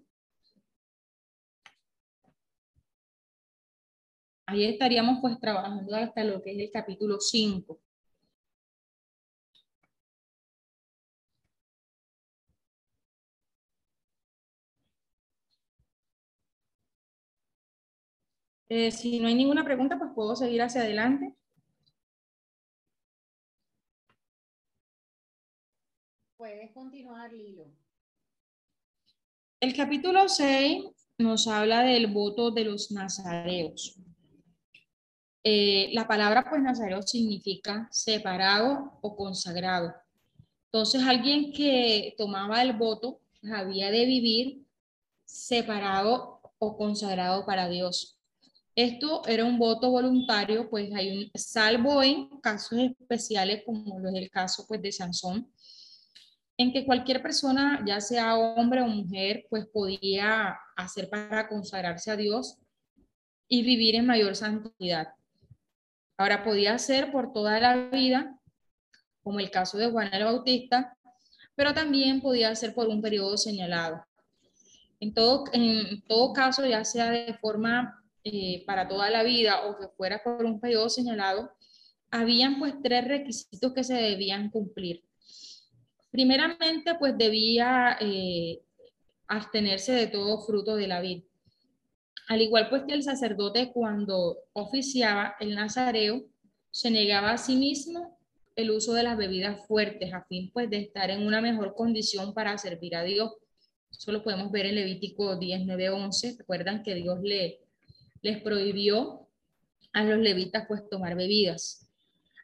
[4.45, 7.82] Ahí estaríamos pues trabajando hasta lo que es el capítulo 5.
[18.75, 21.35] Eh, si no hay ninguna pregunta, pues puedo seguir hacia adelante.
[26.35, 27.67] Puedes continuar, Lilo.
[29.59, 30.85] El capítulo 6
[31.19, 33.99] nos habla del voto de los nazareos.
[35.43, 39.93] Eh, la palabra pues nazareo significa separado o consagrado.
[40.71, 43.21] Entonces alguien que tomaba el voto
[43.53, 44.65] había de vivir
[45.25, 48.17] separado o consagrado para Dios.
[48.75, 54.15] Esto era un voto voluntario, pues hay un, salvo en casos especiales como lo es
[54.15, 55.47] el caso pues de Sansón,
[56.57, 62.15] en que cualquier persona, ya sea hombre o mujer, pues podía hacer para consagrarse a
[62.15, 62.57] Dios
[63.47, 65.09] y vivir en mayor santidad.
[66.17, 68.39] Ahora podía ser por toda la vida,
[69.21, 70.97] como el caso de Juan el Bautista,
[71.55, 74.03] pero también podía ser por un periodo señalado.
[74.99, 79.77] En todo, en todo caso, ya sea de forma eh, para toda la vida o
[79.77, 81.51] que fuera por un periodo señalado,
[82.11, 85.03] habían pues tres requisitos que se debían cumplir.
[86.11, 88.61] Primeramente, pues debía eh,
[89.27, 91.23] abstenerse de todo fruto de la vida.
[92.27, 96.23] Al igual pues que el sacerdote cuando oficiaba el nazareo,
[96.71, 98.17] se negaba a sí mismo
[98.55, 102.33] el uso de las bebidas fuertes a fin pues de estar en una mejor condición
[102.33, 103.31] para servir a Dios.
[103.91, 106.35] Eso lo podemos ver en Levítico 10, 9, 11.
[106.39, 107.59] Recuerdan que Dios le,
[108.23, 109.29] les prohibió
[109.93, 111.87] a los levitas pues tomar bebidas.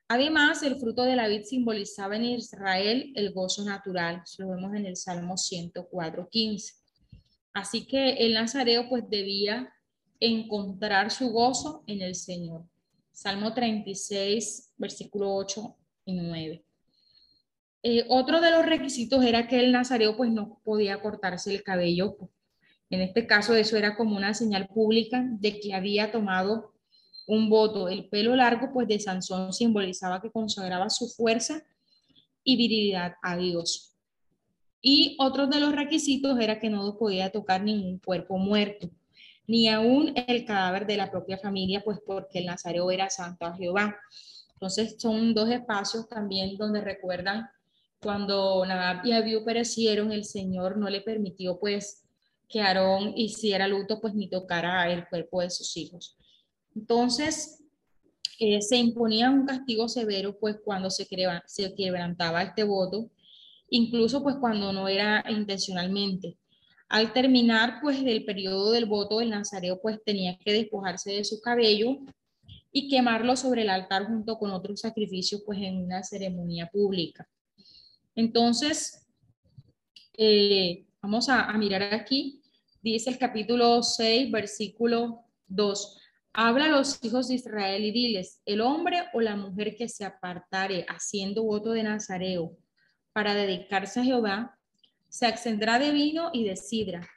[0.07, 4.23] Además, el fruto de la vid simbolizaba en Israel el gozo natural.
[4.37, 6.73] Lo vemos en el Salmo 104, 15.
[7.53, 9.73] Así que el nazareo pues debía
[10.19, 12.65] encontrar su gozo en el Señor.
[13.11, 15.75] Salmo 36, versículo 8
[16.05, 16.65] y 9.
[17.83, 22.17] Eh, otro de los requisitos era que el nazareo pues no podía cortarse el cabello.
[22.89, 26.73] En este caso eso era como una señal pública de que había tomado
[27.27, 27.87] un voto.
[27.89, 31.63] El pelo largo pues de Sansón simbolizaba que consagraba su fuerza
[32.43, 33.95] y virilidad a Dios.
[34.81, 38.89] Y otro de los requisitos era que no podía tocar ningún cuerpo muerto,
[39.45, 43.55] ni aún el cadáver de la propia familia, pues porque el nazareo era santo a
[43.55, 43.97] Jehová.
[44.53, 47.49] Entonces son dos espacios también donde recuerdan
[48.01, 52.03] cuando Nadab y Abiú perecieron, el Señor no le permitió pues
[52.49, 56.17] que Aarón hiciera luto, pues ni tocara el cuerpo de sus hijos.
[56.75, 57.63] Entonces,
[58.39, 61.05] eh, se imponía un castigo severo, pues cuando se,
[61.75, 63.11] quebrantaba este voto,
[63.69, 66.37] incluso pues cuando no era intencionalmente.
[66.87, 71.41] Al terminar pues del periodo del voto, el nazareo pues tenía que despojarse de su
[71.41, 71.97] cabello
[72.71, 77.27] y quemarlo sobre el altar junto con otros sacrificios pues en una ceremonia pública.
[78.15, 79.05] Entonces,
[80.17, 82.38] eh, vamos a mirar aquí,
[82.81, 85.97] dice el capítulo 6, versículo 2.
[86.33, 90.05] Habla a los hijos de Israel y diles, el hombre o la mujer que se
[90.05, 92.57] apartare haciendo voto de nazareo
[93.11, 94.57] para dedicarse a Jehová,
[95.09, 97.07] se accendrá de vino y de sidra.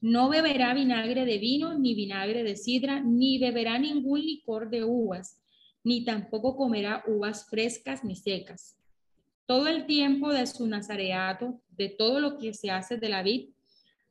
[0.00, 5.40] No beberá vinagre de vino, ni vinagre de sidra, ni beberá ningún licor de uvas,
[5.82, 8.76] ni tampoco comerá uvas frescas ni secas.
[9.46, 13.53] Todo el tiempo de su nazareato, de todo lo que se hace de la vid,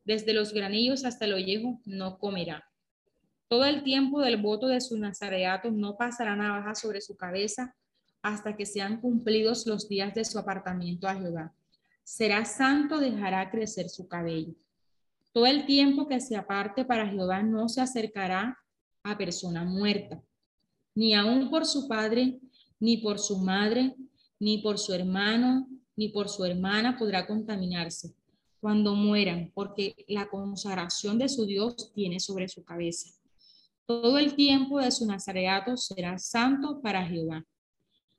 [0.04, 2.64] desde los granillos hasta el ollejo, no comerá.
[3.48, 7.74] Todo el tiempo del voto de su nazareato no pasará navaja sobre su cabeza,
[8.22, 11.54] hasta que sean cumplidos los días de su apartamiento a Jehová.
[12.04, 14.54] Será santo, dejará crecer su cabello.
[15.32, 18.58] Todo el tiempo que se aparte para Jehová no se acercará
[19.02, 20.22] a persona muerta,
[20.94, 22.38] ni aun por su padre,
[22.80, 23.94] ni por su madre,
[24.38, 28.14] ni por su hermano, ni por su hermana podrá contaminarse
[28.64, 33.10] cuando mueran, porque la consagración de su Dios tiene sobre su cabeza.
[33.84, 37.44] Todo el tiempo de su nazareato será santo para Jehová.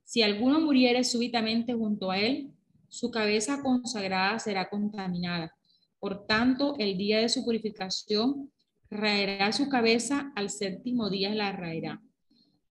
[0.03, 2.51] Si alguno muriere súbitamente junto a él,
[2.89, 5.51] su cabeza consagrada será contaminada.
[5.99, 8.51] Por tanto, el día de su purificación
[8.91, 12.03] Raerá su cabeza al séptimo día la raerá.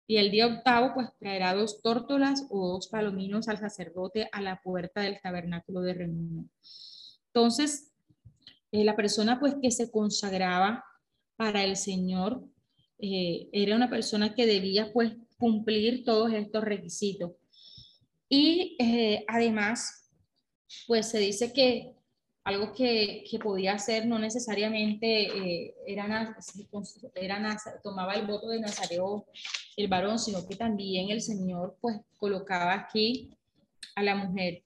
[0.07, 4.61] Y el día octavo, pues traerá dos tórtolas o dos palominos al sacerdote a la
[4.61, 6.51] puerta del tabernáculo de reunión.
[7.35, 7.93] Entonces,
[8.73, 10.85] eh, la persona pues que se consagraba
[11.37, 12.45] para el Señor
[12.99, 17.33] eh, era una persona que debía pues cumplir todos estos requisitos.
[18.29, 20.11] Y eh, además,
[20.87, 21.95] pues se dice que
[22.45, 25.29] algo que, que podía hacer no necesariamente
[25.87, 26.35] era,
[27.15, 29.27] era, tomaba el voto de Nazareo
[29.77, 33.31] el varón, sino que también el Señor pues colocaba aquí
[33.95, 34.63] a la mujer.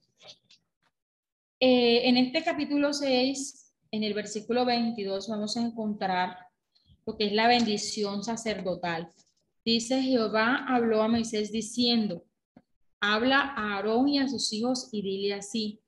[1.59, 6.37] Eh, en este capítulo 6, en el versículo 22, vamos a encontrar
[7.07, 9.09] lo que es la bendición sacerdotal.
[9.65, 12.25] Dice Jehová habló a Moisés diciendo,
[13.01, 15.81] habla a Aarón y a sus hijos y dile así,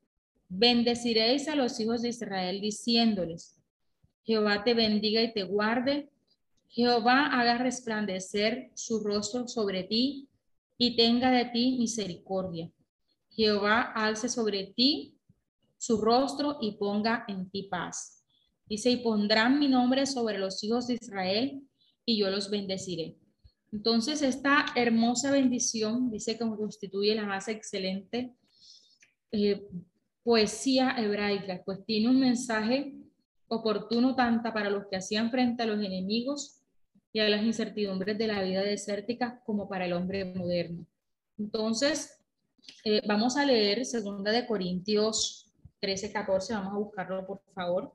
[0.47, 3.55] Bendeciréis a los hijos de Israel diciéndoles,
[4.23, 6.09] Jehová te bendiga y te guarde,
[6.69, 10.27] Jehová haga resplandecer su rostro sobre ti
[10.79, 12.71] y tenga de ti misericordia.
[13.29, 15.18] Jehová alce sobre ti
[15.79, 18.23] su rostro y ponga en ti paz.
[18.67, 21.63] Dice, y pondrán mi nombre sobre los hijos de Israel
[22.05, 23.17] y yo los bendeciré.
[23.71, 28.35] Entonces, esta hermosa bendición dice que constituye la más excelente
[29.31, 29.67] eh,
[30.23, 32.93] poesía hebraica, pues tiene un mensaje
[33.47, 36.61] oportuno tanto para los que hacían frente a los enemigos
[37.13, 40.85] y a las incertidumbres de la vida desértica como para el hombre moderno.
[41.37, 42.19] Entonces,
[42.83, 45.48] eh, vamos a leer segunda de Corintios
[45.79, 47.93] 13, 14, vamos a buscarlo por favor.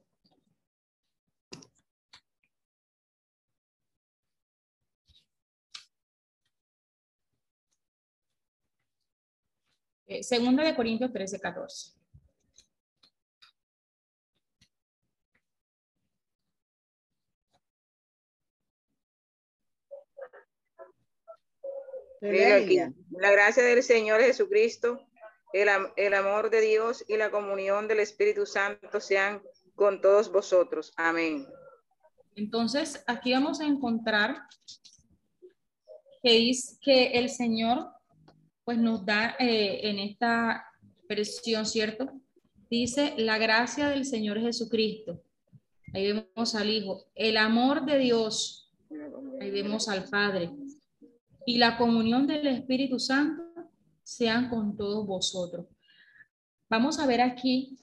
[10.06, 11.92] Eh, segunda de Corintios 13, 14.
[23.10, 25.06] La gracia del Señor Jesucristo,
[25.54, 29.40] el, el amor de Dios y la comunión del Espíritu Santo sean
[29.76, 30.92] con todos vosotros.
[30.96, 31.46] Amén.
[32.34, 34.48] Entonces, aquí vamos a encontrar
[36.22, 37.86] que dice que el Señor
[38.64, 40.66] pues nos da eh, en esta
[41.08, 42.10] versión, ¿cierto?
[42.68, 45.22] Dice la gracia del Señor Jesucristo.
[45.92, 47.04] Ahí vemos al Hijo.
[47.14, 48.72] El amor de Dios.
[49.40, 50.50] Ahí vemos al Padre
[51.46, 53.43] y la comunión del Espíritu Santo
[54.04, 55.66] sean con todos vosotros.
[56.70, 57.78] Vamos a ver aquí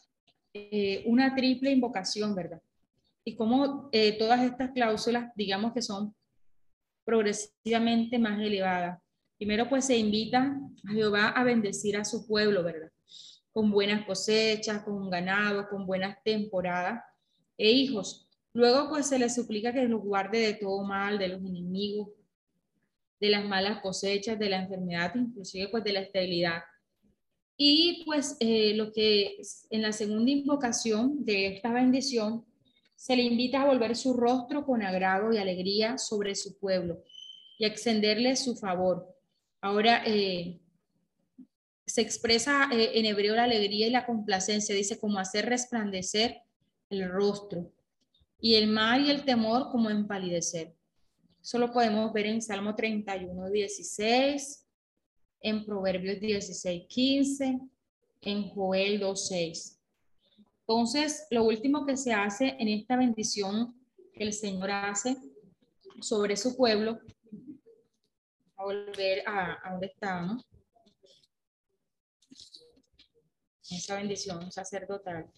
[0.53, 2.61] eh, una triple invocación, ¿verdad?
[3.25, 6.15] Y cómo eh, todas estas cláusulas, digamos que son
[7.03, 8.99] progresivamente más elevadas.
[9.37, 12.91] Primero, pues se invita a Jehová a bendecir a su pueblo, ¿verdad?
[13.51, 17.03] Con buenas cosechas, con ganado, con buenas temporadas
[17.57, 18.29] e hijos.
[18.53, 22.09] Luego, pues se le suplica que los guarde de todo mal, de los enemigos,
[23.21, 26.63] de las malas cosechas, de la enfermedad, inclusive pues de la esterilidad.
[27.55, 29.37] Y pues eh, lo que
[29.69, 32.43] en la segunda invocación de esta bendición,
[32.95, 37.03] se le invita a volver su rostro con agrado y alegría sobre su pueblo
[37.57, 39.07] y a extenderle su favor.
[39.59, 40.59] Ahora eh,
[41.85, 46.41] se expresa eh, en hebreo la alegría y la complacencia, dice como hacer resplandecer
[46.89, 47.71] el rostro
[48.39, 50.75] y el mal y el temor como empalidecer.
[51.41, 54.67] Eso lo podemos ver en Salmo 31, 16,
[55.41, 57.59] en Proverbios 16, 15,
[58.21, 59.79] en Joel 2, 6.
[60.59, 63.75] Entonces, lo último que se hace en esta bendición
[64.13, 65.17] que el Señor hace
[65.99, 66.99] sobre su pueblo,
[68.57, 70.45] a volver a, a donde estábamos,
[73.69, 75.31] esa bendición sacerdotal.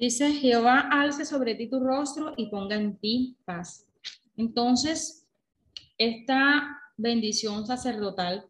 [0.00, 3.86] Dice, Jehová alce sobre ti tu rostro y ponga en ti paz.
[4.34, 5.26] Entonces,
[5.98, 8.46] esta bendición sacerdotal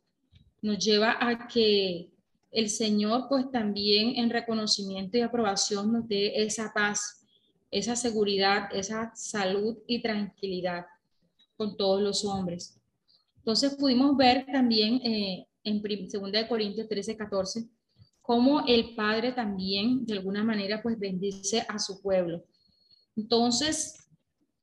[0.62, 2.08] nos lleva a que
[2.52, 7.26] el Señor, pues también en reconocimiento y aprobación nos dé esa paz,
[7.72, 10.86] esa seguridad, esa salud y tranquilidad
[11.56, 12.80] con todos los hombres.
[13.38, 17.68] Entonces pudimos ver también eh, en 2 Corintios 13, 14,
[18.30, 22.44] cómo el Padre también de alguna manera pues bendice a su pueblo.
[23.16, 24.08] Entonces,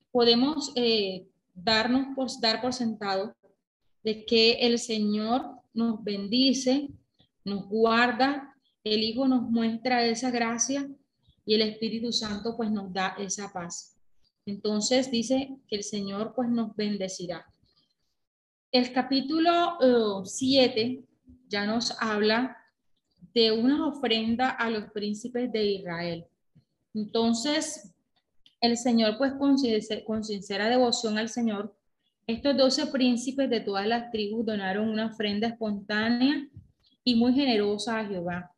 [0.10, 3.36] podemos eh, darnos por, dar por sentado
[4.06, 5.44] de que el Señor
[5.74, 6.88] nos bendice,
[7.44, 8.56] nos guarda,
[8.86, 10.88] el Hijo nos muestra esa gracia
[11.46, 13.98] y el Espíritu Santo pues nos da esa paz.
[14.46, 17.46] Entonces dice que el Señor pues nos bendecirá.
[18.72, 21.04] El capítulo 7 eh,
[21.50, 22.56] ya nos habla
[23.38, 26.26] de una ofrenda a los príncipes de Israel.
[26.96, 27.94] Entonces,
[28.60, 31.78] el Señor, pues con, sincera devoción al Señor,
[32.26, 36.50] estos doce príncipes de todas las tribus donaron una ofrenda espontánea
[37.04, 38.56] y muy generosa a Jehová,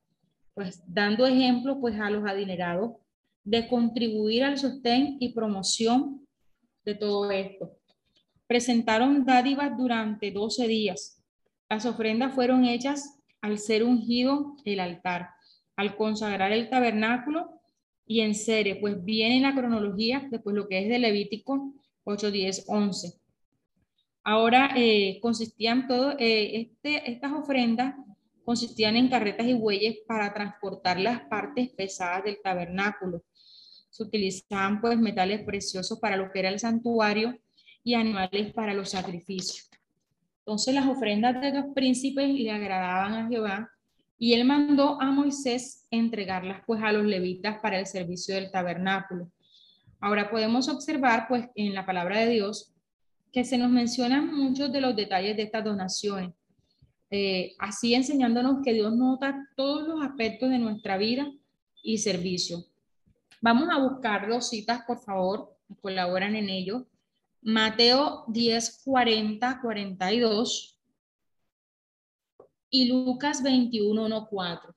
[0.54, 2.94] pues dando ejemplo pues a los adinerados
[3.44, 6.26] de contribuir al sostén y promoción
[6.86, 7.78] de todo esto.
[8.48, 11.22] Presentaron dádivas durante 12 días.
[11.70, 15.30] Las ofrendas fueron hechas al ser ungido el altar,
[15.76, 17.62] al consagrar el tabernáculo
[18.06, 21.74] y en serie, pues viene en la cronología después lo que es de Levítico
[22.04, 23.14] 8, 10, 11.
[24.24, 27.96] Ahora eh, consistían todo, eh, este, estas ofrendas
[28.44, 33.24] consistían en carretas y bueyes para transportar las partes pesadas del tabernáculo.
[33.92, 37.38] Se utilizaban pues metales preciosos para lo que era el santuario
[37.84, 39.69] y animales para los sacrificios.
[40.50, 43.70] Entonces las ofrendas de los príncipes le agradaban a Jehová
[44.18, 49.32] y él mandó a Moisés entregarlas pues a los levitas para el servicio del tabernáculo.
[50.00, 52.74] Ahora podemos observar pues en la palabra de Dios
[53.32, 56.32] que se nos mencionan muchos de los detalles de estas donaciones.
[57.12, 61.32] Eh, así enseñándonos que Dios nota todos los aspectos de nuestra vida
[61.84, 62.66] y servicio.
[63.40, 66.88] Vamos a buscar dos citas, por favor, colaboran en ello.
[67.42, 70.80] Mateo 10, 40, 42
[72.70, 74.76] y Lucas 21, 1, 4.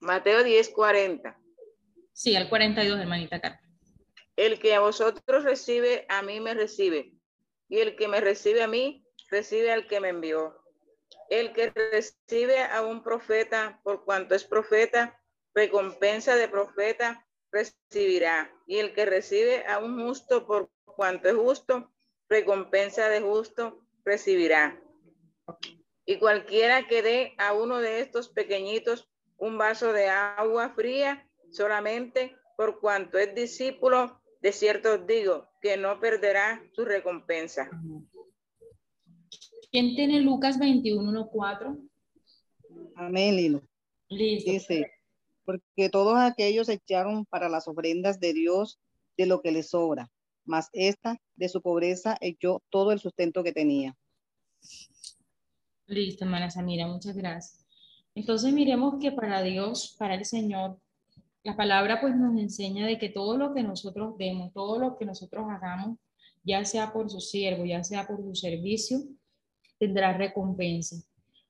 [0.00, 1.38] Mateo 10, 40.
[2.12, 3.60] Sí, al 42, hermanita Carmen.
[4.34, 7.12] El que a vosotros recibe, a mí me recibe.
[7.72, 10.62] Y el que me recibe a mí, recibe al que me envió.
[11.30, 15.18] El que recibe a un profeta por cuanto es profeta,
[15.54, 18.54] recompensa de profeta recibirá.
[18.66, 21.90] Y el que recibe a un justo por cuanto es justo,
[22.28, 24.78] recompensa de justo recibirá.
[26.04, 29.08] Y cualquiera que dé a uno de estos pequeñitos
[29.38, 35.76] un vaso de agua fría solamente por cuanto es discípulo, de cierto os digo que
[35.76, 37.70] no perderá su recompensa.
[39.70, 41.88] ¿Quién tiene Lucas 21.4?
[42.96, 43.62] Amén, Lilo.
[44.10, 44.90] Dice,
[45.44, 48.78] porque todos aquellos echaron para las ofrendas de Dios
[49.16, 50.10] de lo que les sobra,
[50.44, 53.96] mas esta de su pobreza echó todo el sustento que tenía.
[55.86, 57.64] Listo, hermana Samira, muchas gracias.
[58.14, 60.78] Entonces miremos que para Dios, para el Señor,
[61.44, 65.04] la palabra pues nos enseña de que todo lo que nosotros demos, todo lo que
[65.04, 65.98] nosotros hagamos,
[66.44, 69.00] ya sea por su siervo, ya sea por su servicio,
[69.78, 70.96] tendrá recompensa.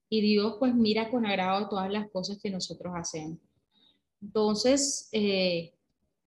[0.08, 3.38] Y Dios pues mira con agrado todas las cosas que nosotros hacemos.
[4.20, 5.74] Entonces, eh,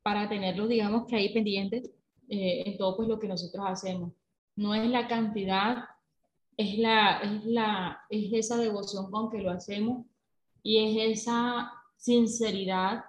[0.04, 1.92] para tenerlo, digamos que ahí pendiente
[2.30, 4.12] eh, en todo pues lo que nosotros hacemos.
[4.56, 5.86] No es la cantidad,
[6.58, 10.06] es, la, es, la, es esa devoción con que lo hacemos
[10.62, 13.04] y es esa sinceridad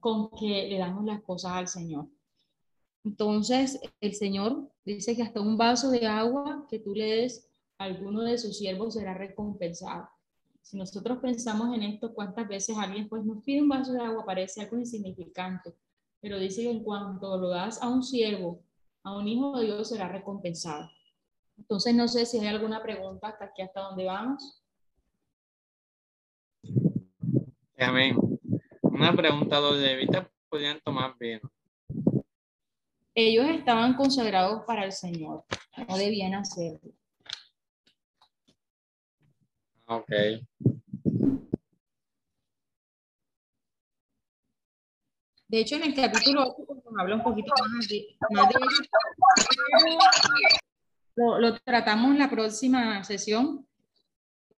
[0.00, 2.06] con que le damos las cosas al Señor.
[3.04, 7.48] Entonces, el Señor dice que hasta un vaso de agua que tú le des
[7.78, 10.08] alguno de sus siervos será recompensado.
[10.60, 14.24] Si nosotros pensamos en esto, ¿cuántas veces alguien pues nos pide un vaso de agua?
[14.26, 15.74] Parece algo insignificante,
[16.20, 18.62] pero dice que en cuanto lo das a un siervo,
[19.02, 20.90] a un hijo de Dios, será recompensado.
[21.56, 24.62] Entonces, no sé si hay alguna pregunta hasta aquí, hasta dónde vamos.
[27.78, 28.29] Amén.
[28.90, 31.50] Una pregunta, ¿los levitas podían tomar vino?
[33.14, 35.44] Ellos estaban consagrados para el Señor,
[35.88, 36.92] no debían hacerlo.
[39.86, 40.10] Ok.
[45.48, 48.16] De hecho, en el capítulo 8 pues, nos habla un poquito más de,
[51.16, 53.66] lo, lo, tratamos en la próxima sesión.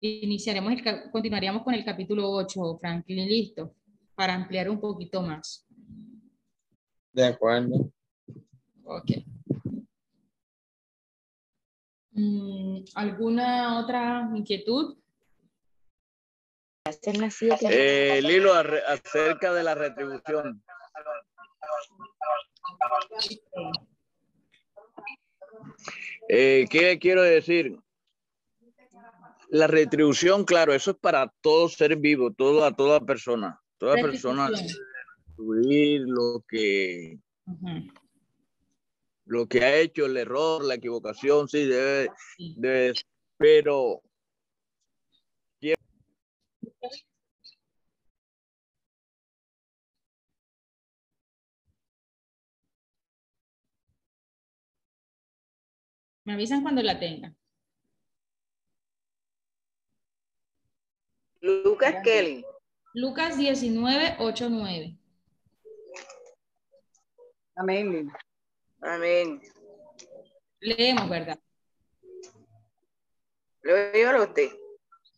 [0.01, 3.75] Iniciaremos, el, continuaríamos con el capítulo 8, Franklin, listo,
[4.15, 5.67] para ampliar un poquito más.
[7.13, 7.91] De acuerdo.
[8.85, 9.11] Ok.
[12.13, 14.97] Mm, ¿Alguna otra inquietud?
[17.71, 20.63] Eh, Lilo, acerca de la retribución.
[26.29, 27.79] Eh, ¿Qué quiero decir?
[29.49, 33.62] La retribución, claro, eso es para todo ser vivo, todo, a toda persona.
[33.83, 37.19] Toda persona retribuir lo que
[39.25, 42.09] lo que ha hecho, el error, la equivocación, sí, debe,
[42.39, 42.93] debe
[43.37, 44.01] pero
[56.25, 57.37] Me avisan cuando la tengan.
[61.41, 62.45] Lucas Kelly.
[62.95, 64.99] Lucas 19, 8, 9.
[67.57, 68.13] Amén.
[68.83, 69.41] Amén.
[70.61, 71.39] Leemos, ¿verdad?
[73.63, 74.51] Leo usted.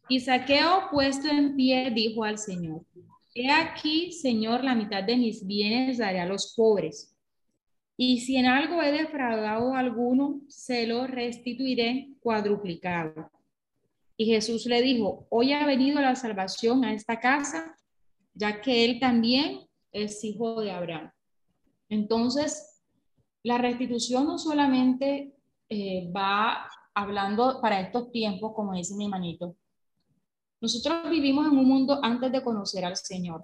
[0.09, 2.83] Y Saqueo, puesto en pie, dijo al Señor,
[3.35, 7.17] He aquí, Señor, la mitad de mis bienes daré a los pobres.
[7.97, 13.31] Y si en algo he defraudado a alguno, se lo restituiré cuadruplicado.
[14.17, 17.77] Y Jesús le dijo, hoy ha venido la salvación a esta casa,
[18.33, 21.11] ya que él también es hijo de Abraham.
[21.89, 22.81] Entonces,
[23.43, 25.35] la restitución no solamente
[25.69, 29.57] eh, va hablando para estos tiempos, como dice mi manito.
[30.61, 33.43] Nosotros vivimos en un mundo antes de conocer al Señor.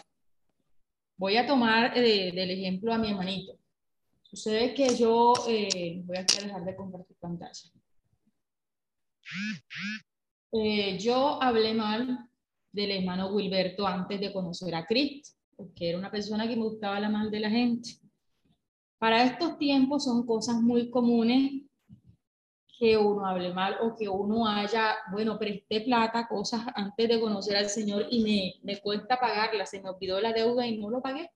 [1.16, 3.59] Voy a tomar eh, del ejemplo a mi hermanito.
[4.23, 7.71] Sucede que yo eh, voy a dejar de compartir pantalla.
[10.53, 12.28] Eh, yo hablé mal
[12.72, 16.98] del hermano Wilberto antes de conocer a Cristo, porque era una persona que me gustaba
[16.98, 17.90] la mal de la gente.
[18.98, 21.62] Para estos tiempos son cosas muy comunes
[22.78, 27.57] que uno hable mal o que uno haya, bueno, presté plata, cosas antes de conocer
[27.57, 31.01] al Señor y me, me cuesta pagarla, se me olvidó la deuda y no lo
[31.03, 31.30] pagué.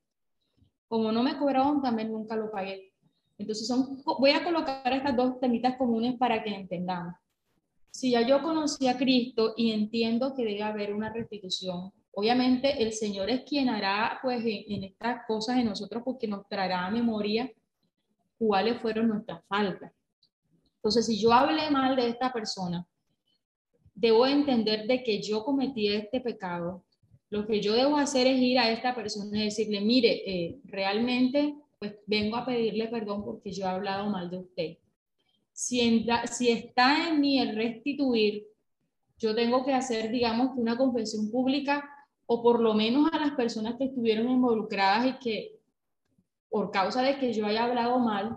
[0.89, 2.93] Como no me cobraron, también nunca lo pagué.
[3.37, 7.15] Entonces, son, voy a colocar estas dos temitas comunes para que entendamos.
[7.95, 12.93] Si ya yo conocí a Cristo y entiendo que debe haber una restitución, obviamente el
[12.93, 17.49] Señor es quien hará pues en, estas cosas en nosotros porque nos traerá a memoria
[18.37, 19.93] cuáles fueron nuestras faltas.
[20.75, 22.85] Entonces, si yo hablé mal de esta persona,
[23.95, 26.85] debo entender de que yo cometí este pecado
[27.31, 31.55] lo que yo debo hacer es ir a esta persona y decirle, mire, eh, realmente
[31.79, 34.79] pues vengo a pedirle perdón porque yo he hablado mal de usted.
[35.55, 36.05] Si,
[36.51, 38.45] está en mí el restituir,
[39.19, 41.89] yo tengo que hacer, digamos, una confesión pública
[42.27, 45.61] o por lo menos a las personas que estuvieron involucradas y que
[46.51, 48.37] por causa de que yo haya hablado mal,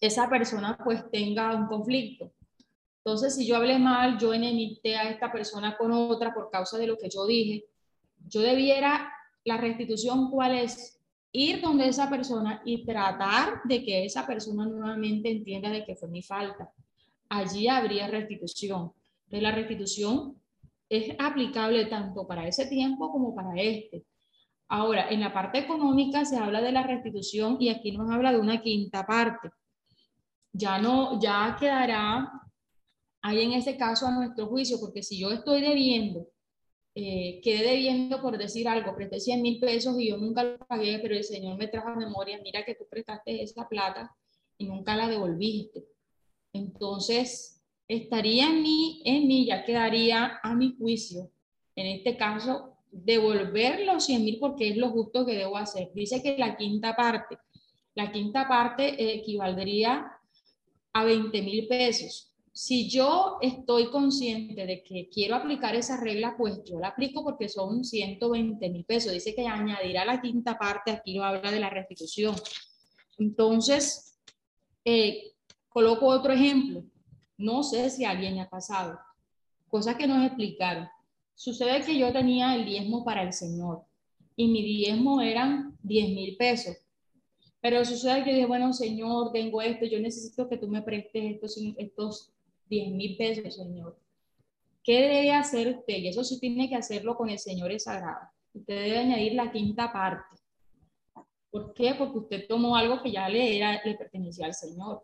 [0.00, 2.32] esa persona pues tenga un conflicto.
[3.04, 6.88] Entonces, si yo hablé mal, yo enemité a esta persona con otra por causa de
[6.88, 7.64] lo que yo dije,
[8.28, 9.12] yo debiera,
[9.44, 11.00] la restitución, ¿cuál es?
[11.32, 16.08] Ir donde esa persona y tratar de que esa persona nuevamente entienda de que fue
[16.08, 16.70] mi falta.
[17.28, 18.92] Allí habría restitución.
[19.24, 20.36] Entonces, la restitución
[20.88, 24.04] es aplicable tanto para ese tiempo como para este.
[24.68, 28.38] Ahora, en la parte económica se habla de la restitución y aquí nos habla de
[28.38, 29.50] una quinta parte.
[30.52, 32.30] Ya no, ya quedará
[33.22, 36.26] ahí en ese caso a nuestro juicio, porque si yo estoy debiendo,
[36.94, 40.98] eh, quedé debiendo por decir algo, presté 100 mil pesos y yo nunca lo pagué,
[40.98, 44.14] pero el Señor me trajo a memoria, mira que tú prestaste esa plata
[44.58, 45.84] y nunca la devolviste.
[46.52, 51.30] Entonces, estaría en mí, en mí, ya quedaría a mi juicio,
[51.76, 55.90] en este caso, devolver los 100 mil porque es lo justo que debo hacer.
[55.94, 57.38] Dice que la quinta parte,
[57.94, 60.12] la quinta parte equivaldría
[60.92, 66.62] a 20 mil pesos si yo estoy consciente de que quiero aplicar esa regla, pues
[66.64, 69.12] yo la aplico porque son 120 mil pesos.
[69.12, 72.34] Dice que añadirá la quinta parte, aquí lo habla de la restitución.
[73.18, 74.18] Entonces,
[74.84, 75.32] eh,
[75.70, 76.84] coloco otro ejemplo.
[77.38, 78.98] No sé si alguien ha pasado.
[79.68, 80.88] Cosas que nos explicaron.
[81.34, 83.84] Sucede que yo tenía el diezmo para el Señor
[84.36, 86.76] y mi diezmo eran 10 mil pesos.
[87.62, 91.56] Pero sucede que dije, bueno, Señor, tengo esto, yo necesito que tú me prestes estos,
[91.78, 92.32] estos
[92.72, 93.98] 10 mil pesos, Señor.
[94.82, 95.98] ¿Qué debe hacer usted?
[95.98, 98.30] Y eso sí tiene que hacerlo con el Señor es sagrado.
[98.54, 100.36] Usted debe añadir la quinta parte.
[101.50, 101.94] ¿Por qué?
[101.94, 105.02] Porque usted tomó algo que ya le, era, le pertenecía al Señor.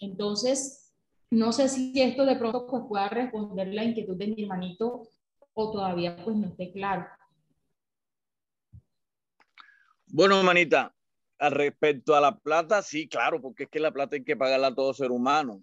[0.00, 0.92] Entonces,
[1.30, 5.08] no sé si esto de pronto pues, pueda responder la inquietud de mi hermanito
[5.54, 7.06] o todavía pues no esté claro.
[10.08, 10.94] Bueno, manita,
[11.38, 14.66] al respecto a la plata, sí, claro, porque es que la plata hay que pagarla
[14.66, 15.62] a todo ser humano.